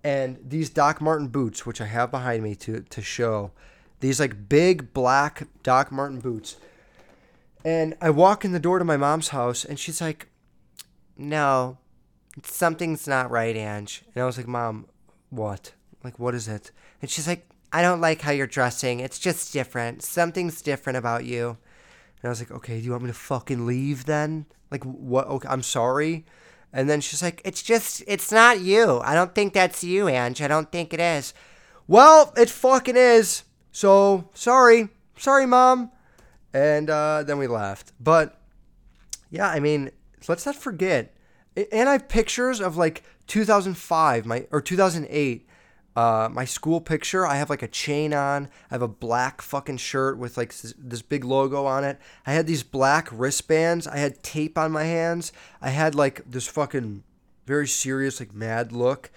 [0.02, 3.52] and these Doc Martin boots, which I have behind me to to show,
[4.00, 6.56] these like big black Doc Martin boots.
[7.64, 10.28] And I walk in the door to my mom's house, and she's like,
[11.16, 11.76] "No,
[12.42, 14.86] something's not right, Ange." And I was like, "Mom,
[15.28, 15.72] what?
[16.02, 16.70] Like, what is it?"
[17.02, 19.00] And she's like, "I don't like how you're dressing.
[19.00, 20.02] It's just different.
[20.02, 21.58] Something's different about you."
[22.22, 24.46] And I was like, "Okay, do you want me to fucking leave then?
[24.70, 25.26] Like, what?
[25.26, 26.24] Okay, I'm sorry."
[26.72, 29.00] And then she's like, "It's just, it's not you.
[29.04, 30.40] I don't think that's you, Ange.
[30.40, 31.34] I don't think it is."
[31.88, 33.42] Well, it fucking is.
[33.72, 35.90] So sorry, sorry, mom.
[36.52, 37.92] And uh, then we laughed.
[38.00, 38.40] But
[39.30, 39.90] yeah, I mean,
[40.28, 41.14] let's not forget.
[41.56, 45.48] And I have pictures of like 2005, my or 2008,
[45.96, 47.26] uh, my school picture.
[47.26, 48.48] I have like a chain on.
[48.70, 51.98] I have a black fucking shirt with like this, this big logo on it.
[52.26, 53.86] I had these black wristbands.
[53.86, 55.32] I had tape on my hands.
[55.60, 57.02] I had like this fucking
[57.46, 59.10] very serious, like mad look.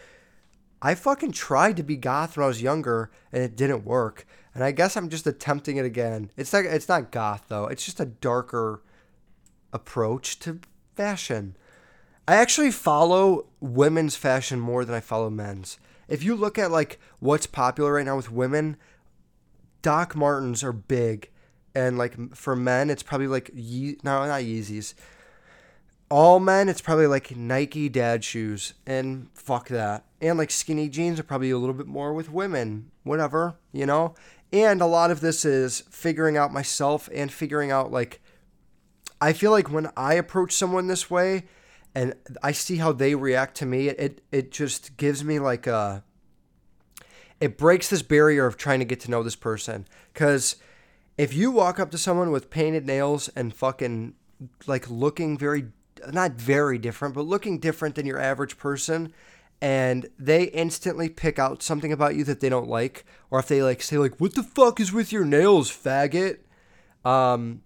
[0.81, 4.25] I fucking tried to be goth when I was younger, and it didn't work.
[4.53, 6.29] And I guess I'm just attempting it again.
[6.35, 7.67] It's like it's not goth though.
[7.67, 8.81] It's just a darker
[9.71, 10.59] approach to
[10.95, 11.55] fashion.
[12.27, 15.77] I actually follow women's fashion more than I follow men's.
[16.13, 18.77] If you look at like what's popular right now with women,
[19.81, 21.31] Doc Martens are big,
[21.73, 24.93] and like for men, it's probably like Ye- no, not Yeezys.
[26.09, 30.05] All men, it's probably like Nike dad shoes, and fuck that.
[30.21, 34.13] And like skinny jeans are probably a little bit more with women, whatever, you know.
[34.51, 38.21] And a lot of this is figuring out myself and figuring out like
[39.19, 41.45] I feel like when I approach someone this way
[41.95, 46.03] and I see how they react to me, it it just gives me like a
[47.39, 50.55] it breaks this barrier of trying to get to know this person cuz
[51.17, 54.15] if you walk up to someone with painted nails and fucking
[54.65, 55.67] like looking very
[56.11, 59.13] not very different, but looking different than your average person,
[59.61, 63.63] and they instantly pick out something about you that they don't like, or if they
[63.63, 66.39] like say like, "What the fuck is with your nails, faggot?"
[67.05, 67.61] Um,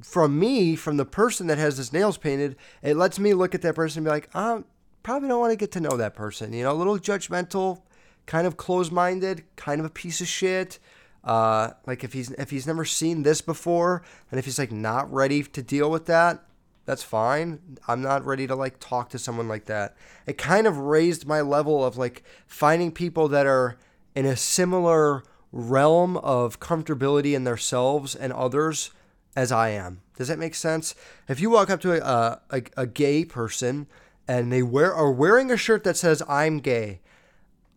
[0.00, 3.62] from me, from the person that has his nails painted, it lets me look at
[3.62, 4.62] that person and be like, "I
[5.02, 7.82] probably don't want to get to know that person." You know, a little judgmental,
[8.26, 10.78] kind of closed-minded, kind of a piece of shit.
[11.24, 15.12] Uh, like if he's if he's never seen this before, and if he's like not
[15.12, 16.44] ready to deal with that,
[16.84, 17.78] that's fine.
[17.86, 19.96] I'm not ready to like talk to someone like that.
[20.26, 23.76] It kind of raised my level of like finding people that are
[24.14, 28.90] in a similar realm of comfortability in themselves and others
[29.36, 30.00] as I am.
[30.16, 30.94] Does that make sense?
[31.28, 33.86] If you walk up to a, a, a gay person
[34.26, 37.00] and they wear are wearing a shirt that says I'm gay,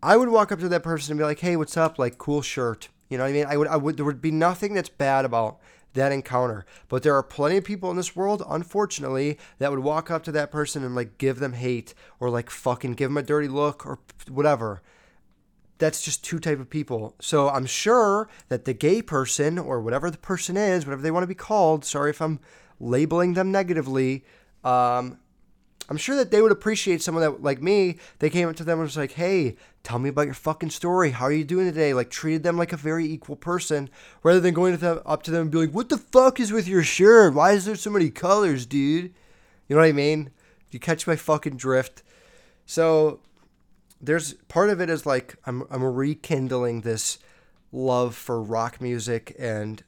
[0.03, 1.99] I would walk up to that person and be like, "Hey, what's up?
[1.99, 3.45] Like, cool shirt." You know what I mean?
[3.47, 5.59] I would, I would, there would be nothing that's bad about
[5.93, 6.65] that encounter.
[6.87, 10.31] But there are plenty of people in this world, unfortunately, that would walk up to
[10.31, 13.85] that person and like give them hate or like fucking give them a dirty look
[13.85, 14.81] or whatever.
[15.81, 17.15] That's just two type of people.
[17.19, 21.23] So I'm sure that the gay person or whatever the person is, whatever they want
[21.23, 22.39] to be called, sorry if I'm
[22.79, 24.23] labeling them negatively,
[24.63, 25.17] um,
[25.89, 28.77] I'm sure that they would appreciate someone that, like me, they came up to them
[28.77, 31.09] and was like, hey, tell me about your fucking story.
[31.09, 31.95] How are you doing today?
[31.95, 33.89] Like, treated them like a very equal person
[34.21, 36.51] rather than going to them, up to them and be like, what the fuck is
[36.51, 37.33] with your shirt?
[37.33, 39.05] Why is there so many colors, dude?
[39.67, 40.29] You know what I mean?
[40.69, 42.03] You catch my fucking drift.
[42.67, 43.19] So,
[44.01, 47.19] there's part of it is like, I'm, I'm rekindling this
[47.71, 49.83] love for rock music and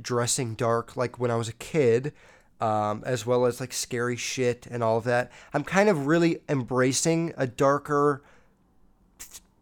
[0.00, 2.12] dressing dark like when I was a kid
[2.60, 5.32] um, as well as like scary shit and all of that.
[5.52, 8.22] I'm kind of really embracing a darker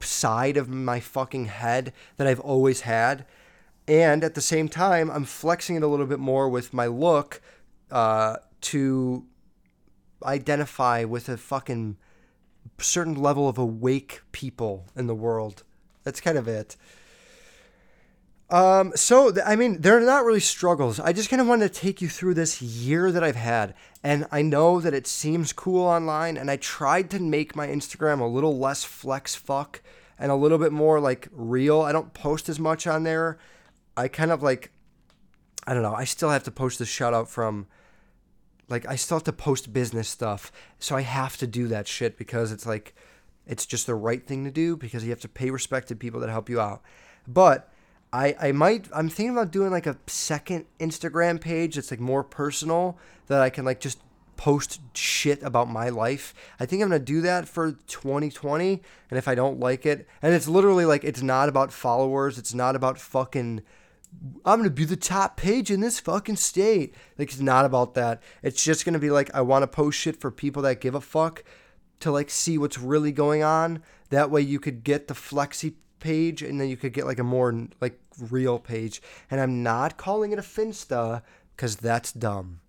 [0.01, 3.25] side of my fucking head that I've always had.
[3.89, 7.41] And at the same time, I'm flexing it a little bit more with my look
[7.91, 9.25] uh, to
[10.23, 11.97] identify with a fucking
[12.83, 15.63] certain level of awake people in the world.
[16.05, 16.77] That's kind of it.
[18.51, 20.99] Um, so I mean, they're not really struggles.
[20.99, 24.27] I just kind of wanted to take you through this year that I've had, and
[24.33, 28.25] I know that it seems cool online, and I tried to make my Instagram a
[28.25, 29.81] little less flex fuck
[30.19, 31.81] and a little bit more like real.
[31.83, 33.39] I don't post as much on there.
[33.97, 34.73] I kind of like,
[35.67, 35.95] I don't know.
[35.95, 37.69] I still have to post the shout out from,
[38.71, 42.17] like, I still have to post business stuff, so I have to do that shit
[42.17, 42.95] because it's like,
[43.47, 46.21] it's just the right thing to do because you have to pay respect to people
[46.21, 46.83] that help you out,
[47.27, 47.71] but
[48.13, 52.25] I, I might I'm thinking about doing like a second Instagram page that's like more
[52.25, 52.99] personal
[53.29, 54.01] that I can like just
[54.37, 56.35] post shit about my life.
[56.59, 58.83] I think I'm gonna do that for 2020.
[59.11, 62.55] And if I don't like it, and it's literally like it's not about followers, it's
[62.55, 63.63] not about fucking
[64.45, 66.95] I'm gonna be the top page in this fucking state.
[67.19, 68.23] Like it's not about that.
[68.43, 71.01] It's just gonna be like I want to post shit for people that give a
[71.01, 71.45] fuck
[72.01, 73.83] to like see what's really going on.
[74.11, 77.25] That way you could get the flexi page and then you could get like a
[77.25, 79.01] more like real page.
[79.31, 81.23] And I'm not calling it a Finsta
[81.55, 82.61] because that's dumb.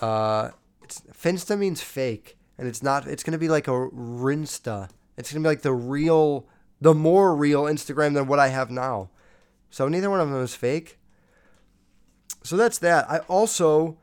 [0.00, 0.50] Uh,
[0.82, 3.06] it's Finsta means fake, and it's not.
[3.06, 4.88] It's gonna be like a Rinsta.
[5.16, 6.46] It's gonna be like the real,
[6.80, 9.10] the more real Instagram than what I have now.
[9.70, 10.98] So neither one of them is fake.
[12.42, 13.10] So that's that.
[13.10, 13.98] I also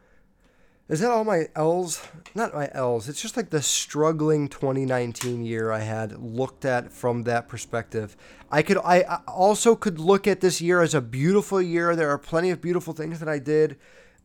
[0.89, 2.01] is that all my L's?
[2.33, 3.09] Not my L's.
[3.09, 8.15] It's just like the struggling 2019 year I had looked at from that perspective.
[8.49, 11.93] I could I also could look at this year as a beautiful year.
[11.93, 13.77] There are plenty of beautiful things that I did,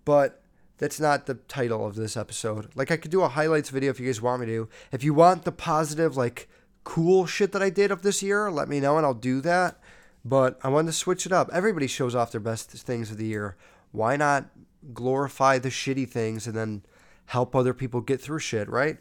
[0.05, 0.41] but
[0.79, 2.69] that's not the title of this episode.
[2.77, 4.69] Like I could do a highlights video if you guys want me to.
[4.93, 6.49] If you want the positive like
[6.85, 9.81] cool shit that I did of this year, let me know and I'll do that.
[10.25, 11.51] But I wanted to switch it up.
[11.53, 13.57] Everybody shows off their best things of the year.
[13.91, 14.47] Why not
[14.93, 16.83] glorify the shitty things and then
[17.27, 18.99] help other people get through shit, right?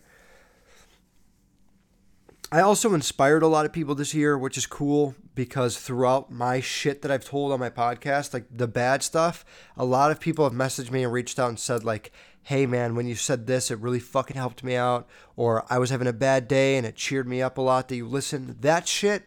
[2.53, 6.59] I also inspired a lot of people this year, which is cool because throughout my
[6.59, 9.45] shit that I've told on my podcast, like the bad stuff,
[9.78, 12.11] a lot of people have messaged me and reached out and said, like,
[12.43, 15.07] hey man, when you said this, it really fucking helped me out.
[15.38, 17.95] Or I was having a bad day and it cheered me up a lot that
[17.95, 18.57] you listened.
[18.59, 19.24] That shit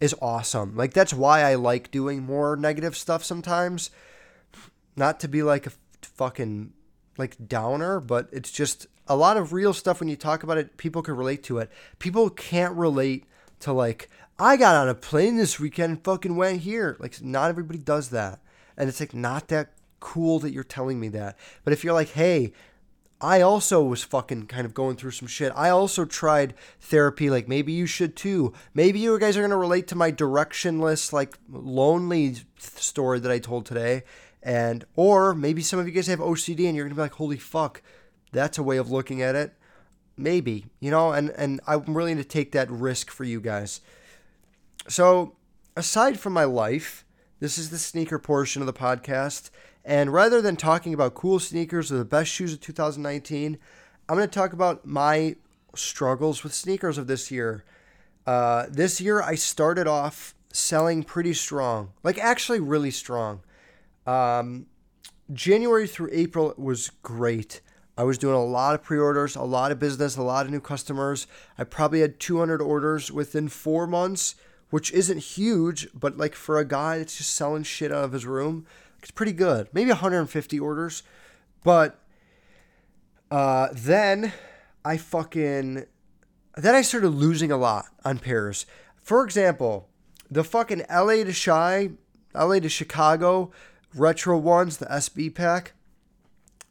[0.00, 0.76] is awesome.
[0.76, 3.90] Like, that's why I like doing more negative stuff sometimes.
[4.96, 5.72] Not to be like a
[6.02, 6.72] fucking
[7.18, 10.76] like downer, but it's just a lot of real stuff when you talk about it,
[10.76, 11.70] people can relate to it.
[11.98, 13.24] People can't relate
[13.60, 16.96] to like, I got on a plane this weekend and fucking went here.
[16.98, 18.40] Like not everybody does that.
[18.76, 21.38] And it's like not that cool that you're telling me that.
[21.64, 22.52] But if you're like, hey,
[23.20, 25.52] I also was fucking kind of going through some shit.
[25.56, 27.30] I also tried therapy.
[27.30, 28.52] Like maybe you should too.
[28.74, 33.64] Maybe you guys are gonna relate to my directionless, like lonely story that I told
[33.64, 34.02] today.
[34.42, 37.38] And or maybe some of you guys have OCD and you're gonna be like, holy
[37.38, 37.82] fuck,
[38.32, 39.54] that's a way of looking at it.
[40.18, 43.80] Maybe, you know, and, and I'm willing to take that risk for you guys.
[44.88, 45.36] So
[45.74, 47.04] aside from my life,
[47.40, 49.50] this is the sneaker portion of the podcast.
[49.86, 53.56] And rather than talking about cool sneakers or the best shoes of 2019,
[54.08, 55.36] I'm going to talk about my
[55.76, 57.64] struggles with sneakers of this year.
[58.26, 63.42] Uh, this year, I started off selling pretty strong, like actually really strong.
[64.08, 64.66] Um,
[65.32, 67.60] January through April was great.
[67.96, 70.52] I was doing a lot of pre orders, a lot of business, a lot of
[70.52, 71.28] new customers.
[71.56, 74.34] I probably had 200 orders within four months,
[74.70, 78.26] which isn't huge, but like for a guy that's just selling shit out of his
[78.26, 78.66] room,
[79.06, 79.68] it's pretty good.
[79.72, 81.04] Maybe 150 orders.
[81.62, 82.00] But
[83.30, 84.32] uh, then
[84.84, 85.86] I fucking.
[86.56, 88.66] Then I started losing a lot on pairs.
[88.96, 89.88] For example,
[90.28, 91.90] the fucking LA to Chi,
[92.34, 93.52] LA to Chicago
[93.94, 95.74] retro ones, the SB pack.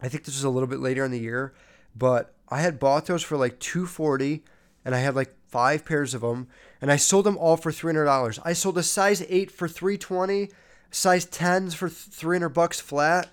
[0.02, 1.54] I think this was a little bit later in the year,
[1.96, 4.44] but I had bought those for like 240
[4.84, 6.50] and I had like five pairs of them
[6.82, 8.40] and I sold them all for $300.
[8.44, 10.50] I sold a size 8 for 320,
[10.92, 13.30] size 10s for 300 bucks flat.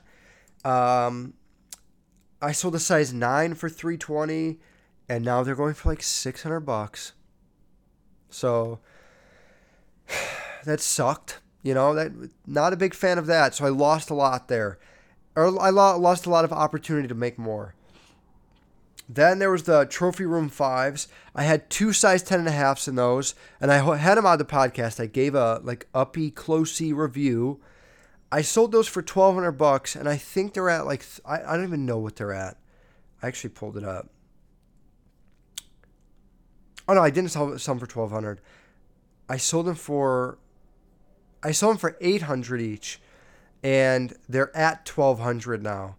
[0.65, 1.35] Um
[2.41, 4.59] I sold a size 9 for 320
[5.09, 7.13] and now they're going for like 600 bucks.
[8.31, 8.81] So
[10.65, 11.39] that sucked.
[11.63, 12.13] You know, that
[12.47, 13.55] not a big fan of that.
[13.55, 14.79] So I lost a lot there.
[15.37, 17.75] Or I lost a lot of opportunity to make more.
[19.09, 21.09] Then there was the trophy room fives.
[21.35, 24.39] I had two size ten and a halfs in those, and I had them on
[24.39, 25.01] the podcast.
[25.01, 27.61] I gave a like uppy closey review.
[28.31, 31.57] I sold those for twelve hundred bucks, and I think they're at like I, I
[31.57, 32.57] don't even know what they're at.
[33.23, 34.09] I actually pulled it up.
[36.89, 38.41] Oh no, I didn't sell some for twelve hundred.
[39.29, 40.39] I sold them for
[41.43, 43.01] I sold them for 800 each
[43.63, 45.97] and they're at 1200 now.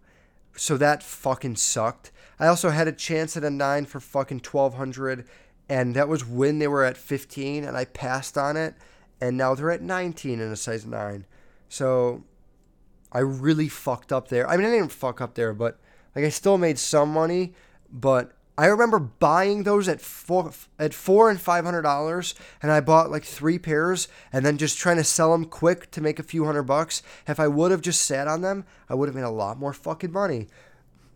[0.56, 2.12] So that fucking sucked.
[2.38, 5.26] I also had a chance at a 9 for fucking 1200
[5.68, 8.74] and that was when they were at 15 and I passed on it
[9.20, 11.26] and now they're at 19 in a size 9.
[11.68, 12.24] So
[13.12, 14.48] I really fucked up there.
[14.48, 15.78] I mean, I didn't fuck up there, but
[16.14, 17.54] like I still made some money,
[17.90, 22.80] but I remember buying those at four at four and five hundred dollars, and I
[22.80, 26.24] bought like three pairs, and then just trying to sell them quick to make a
[26.24, 27.02] few hundred bucks.
[27.26, 29.72] If I would have just sat on them, I would have made a lot more
[29.72, 30.46] fucking money.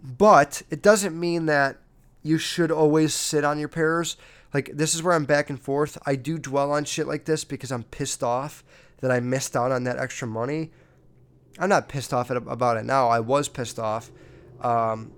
[0.03, 1.79] But it doesn't mean that
[2.23, 4.17] you should always sit on your pairs.
[4.53, 5.97] Like this is where I'm back and forth.
[6.07, 8.65] I do dwell on shit like this because I'm pissed off
[9.01, 10.73] that I missed out on that extra money.
[11.59, 13.09] I'm not pissed off about it now.
[13.09, 14.11] I was pissed off.
[14.61, 15.13] Um,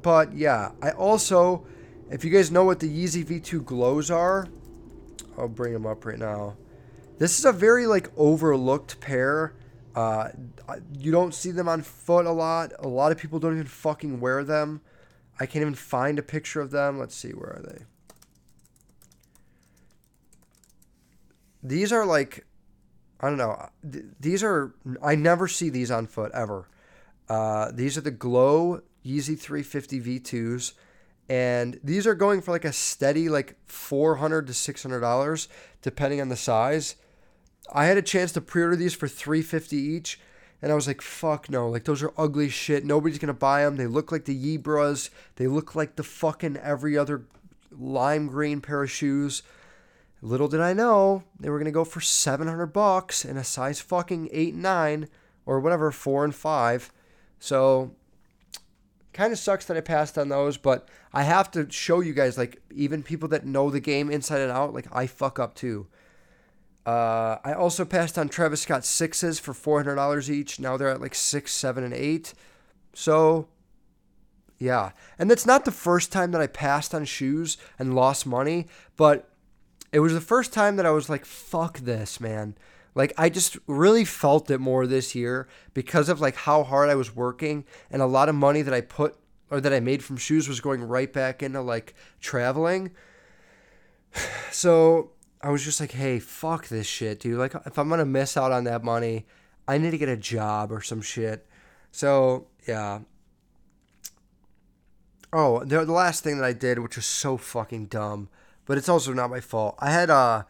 [0.00, 1.66] but yeah, I also,
[2.10, 4.48] if you guys know what the Yeezy V2 glows are,
[5.36, 6.56] I'll bring them up right now.
[7.18, 9.54] This is a very like overlooked pair
[9.94, 10.30] Uh,
[10.98, 12.72] you don't see them on foot a lot.
[12.78, 14.80] A lot of people don't even fucking wear them.
[15.38, 16.98] I can't even find a picture of them.
[16.98, 17.84] Let's see, where are they?
[21.62, 22.46] These are like,
[23.20, 23.68] I don't know.
[23.82, 26.68] These are, I never see these on foot ever.
[27.28, 30.72] Uh, these are the Glow Yeezy 350 V2s.
[31.28, 35.48] And these are going for like a steady like 400 to $600
[35.80, 36.96] depending on the size.
[37.72, 40.20] I had a chance to pre-order these for 350 each
[40.62, 41.68] and I was like, fuck no.
[41.68, 42.84] Like, those are ugly shit.
[42.84, 43.76] Nobody's to buy them.
[43.76, 45.10] They look like the Yebras.
[45.34, 47.24] They look like the fucking every other
[47.76, 49.42] lime green pair of shoes.
[50.20, 54.28] Little did I know they were to go for 700 bucks in a size fucking
[54.30, 55.08] 8 and 9
[55.46, 56.92] or whatever, 4 and 5.
[57.40, 57.96] So,
[59.12, 62.38] kind of sucks that I passed on those, but I have to show you guys,
[62.38, 65.86] like, even people that know the game inside and out, like, I fuck up too.
[66.84, 70.58] Uh, I also passed on Travis Scott sixes for four hundred dollars each.
[70.58, 72.34] Now they're at like six, seven, and eight.
[72.92, 73.46] So,
[74.58, 78.66] yeah, and that's not the first time that I passed on shoes and lost money,
[78.96, 79.28] but
[79.92, 82.56] it was the first time that I was like, "Fuck this, man."
[82.94, 86.94] Like I just really felt it more this year because of like how hard I
[86.94, 89.16] was working and a lot of money that I put
[89.50, 92.92] or that I made from shoes was going right back into like traveling.
[94.50, 97.38] So I was just like, hey, fuck this shit, dude.
[97.38, 99.24] Like, if I'm gonna miss out on that money,
[99.66, 101.46] I need to get a job or some shit.
[101.90, 103.00] So yeah.
[105.32, 108.28] Oh, the, last thing that I did, which was so fucking dumb,
[108.66, 109.76] but it's also not my fault.
[109.78, 110.42] I had uh,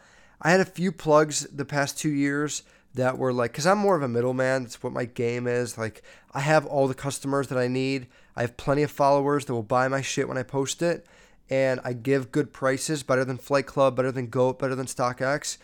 [0.43, 2.65] I had a few plugs the past two years
[2.95, 4.65] that were like, cause I'm more of a middleman.
[4.65, 5.79] That's what my game is.
[5.79, 6.03] Like,
[6.35, 8.09] I have all the customers that I need.
[8.37, 11.07] I have plenty of followers that will buy my shit when I post it
[11.49, 15.59] and I give good prices, better than Flight Club, better than Goat, better than StockX.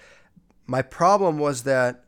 [0.66, 2.04] My problem was that,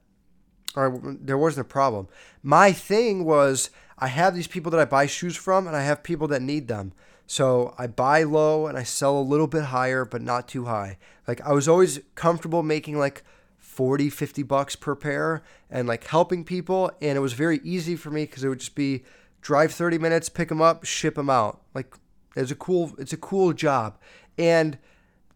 [0.77, 2.09] or there wasn't a problem.
[2.43, 6.03] My thing was I have these people that I buy shoes from, and I have
[6.03, 6.93] people that need them.
[7.31, 10.99] So I buy low and I sell a little bit higher, but not too high.
[11.29, 13.23] Like I was always comfortable making like
[13.59, 16.91] 40, 50 bucks per pair and like helping people.
[17.01, 19.05] And it was very easy for me because it would just be
[19.43, 21.61] drive 30 minutes, pick them up, ship them out.
[21.73, 21.95] Like
[22.35, 23.97] it's a cool it's a cool job.
[24.37, 24.77] And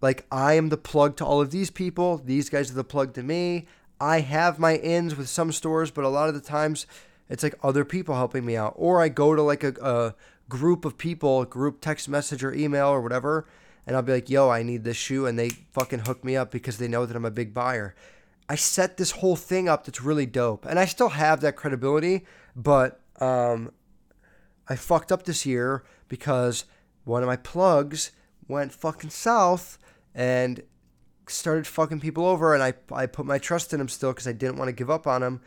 [0.01, 2.17] like I am the plug to all of these people.
[2.17, 3.69] These guys are the plug to me.
[4.01, 6.89] I have my ins with some stores, but a lot of the times
[7.29, 8.75] it's like other people helping me out.
[8.77, 10.15] Or I go to like a, a
[10.49, 13.47] group of people, group text message or email or whatever,
[13.87, 15.27] and I'll be like, yo, I need this shoe.
[15.27, 17.95] And they fucking hook me up because they know that I'm a big buyer.
[18.49, 20.65] I set this whole thing up that's really dope.
[20.65, 22.25] And I still have that credibility,
[22.55, 23.73] but um,
[24.69, 26.65] I fucked up this year because
[27.05, 28.13] one of my plugs
[28.49, 29.79] went fucking south
[30.15, 30.63] and
[31.27, 34.33] started fucking people over and I, I put my trust in him still because I
[34.33, 35.41] didn't want to give up on him.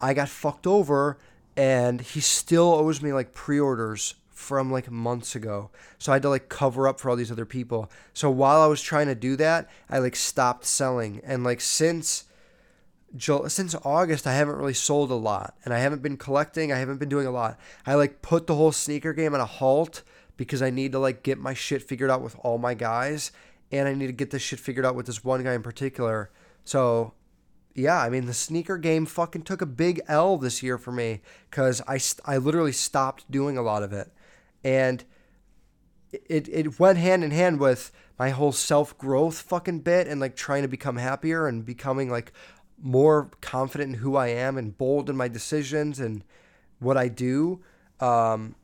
[0.00, 1.18] I got fucked over
[1.56, 5.70] and he still owes me like pre-orders from like months ago.
[5.98, 7.90] So I had to like cover up for all these other people.
[8.12, 12.24] So while I was trying to do that, I like stopped selling and like since
[13.18, 16.98] since August I haven't really sold a lot and I haven't been collecting, I haven't
[16.98, 17.58] been doing a lot.
[17.86, 20.02] I like put the whole sneaker game on a halt
[20.36, 23.32] because I need to like get my shit figured out with all my guys
[23.70, 26.30] and I need to get this shit figured out with this one guy in particular.
[26.64, 27.14] So,
[27.74, 31.20] yeah, I mean the sneaker game fucking took a big L this year for me
[31.50, 34.10] cuz I I literally stopped doing a lot of it.
[34.64, 35.04] And
[36.12, 40.62] it it went hand in hand with my whole self-growth fucking bit and like trying
[40.62, 42.32] to become happier and becoming like
[42.80, 46.24] more confident in who I am and bold in my decisions and
[46.78, 47.62] what I do.
[48.00, 48.56] Um,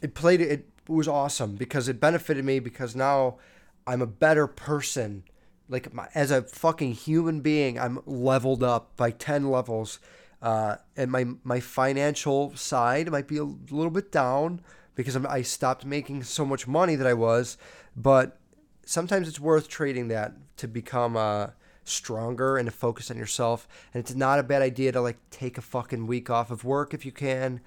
[0.00, 3.38] it played it was awesome because it benefited me because now
[3.86, 5.24] I'm a better person.
[5.68, 10.00] Like my, as a fucking human being, I'm leveled up by ten levels,
[10.42, 14.60] uh, and my my financial side might be a little bit down
[14.94, 17.56] because I stopped making so much money that I was,
[17.96, 18.38] but
[18.84, 21.48] sometimes it's worth trading that to become uh,
[21.84, 23.66] stronger and to focus on yourself.
[23.92, 26.94] And it's not a bad idea to like take a fucking week off of work
[26.94, 27.60] if you can,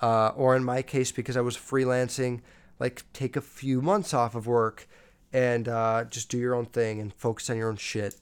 [0.00, 2.40] uh, or in my case because I was freelancing
[2.82, 4.88] like take a few months off of work
[5.32, 8.16] and uh, just do your own thing and focus on your own shit.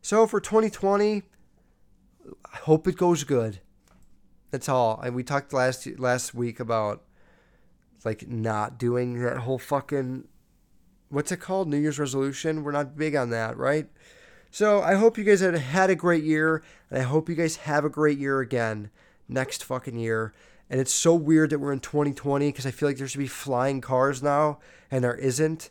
[0.00, 1.24] So for 2020,
[2.52, 3.60] I hope it goes good.
[4.50, 5.00] That's all.
[5.00, 7.02] And we talked last last week about
[8.04, 10.24] like not doing that whole fucking
[11.10, 12.62] what's it called New Year's resolution.
[12.62, 13.88] We're not big on that, right?
[14.50, 17.56] So I hope you guys had had a great year, and I hope you guys
[17.56, 18.90] have a great year again
[19.28, 20.32] next fucking year.
[20.70, 23.26] And it's so weird that we're in 2020 because I feel like there should be
[23.26, 24.58] flying cars now
[24.90, 25.70] and there isn't.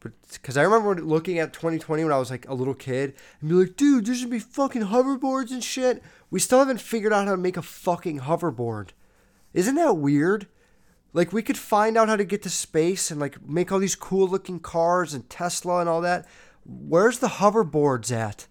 [0.00, 3.54] because I remember looking at 2020 when I was like a little kid and be
[3.54, 6.02] like, dude, there should be fucking hoverboards and shit.
[6.30, 8.88] We still haven't figured out how to make a fucking hoverboard.
[9.52, 10.48] Isn't that weird?
[11.14, 13.94] Like we could find out how to get to space and like make all these
[13.94, 16.26] cool looking cars and Tesla and all that.
[16.66, 18.46] Where's the hoverboards at?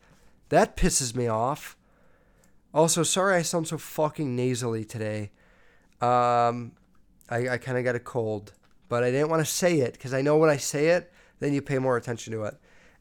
[0.50, 1.76] That pisses me off.
[2.74, 5.32] Also, sorry I sound so fucking nasally today.
[6.02, 6.72] Um,
[7.30, 8.54] I, I kind of got a cold,
[8.88, 11.54] but I didn't want to say it because I know when I say it, then
[11.54, 12.56] you pay more attention to it.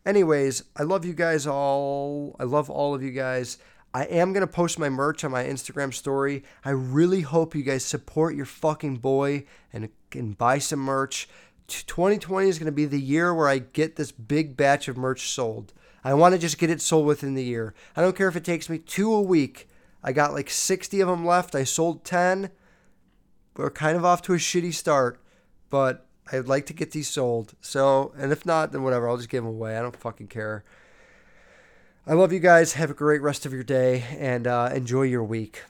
[0.04, 2.34] Anyways, I love you guys all.
[2.40, 3.58] I love all of you guys.
[3.94, 6.44] I am going to post my merch on my Instagram story.
[6.64, 11.28] I really hope you guys support your fucking boy and, and buy some merch.
[11.68, 15.28] 2020 is going to be the year where I get this big batch of merch
[15.28, 15.72] sold.
[16.04, 17.74] I want to just get it sold within the year.
[17.94, 19.68] I don't care if it takes me two a week.
[20.02, 21.54] I got like 60 of them left.
[21.54, 22.50] I sold 10.
[23.56, 25.20] We're kind of off to a shitty start,
[25.70, 27.54] but I'd like to get these sold.
[27.60, 29.08] So, and if not, then whatever.
[29.08, 29.76] I'll just give them away.
[29.76, 30.64] I don't fucking care.
[32.04, 32.72] I love you guys.
[32.72, 35.62] Have a great rest of your day and uh, enjoy your week.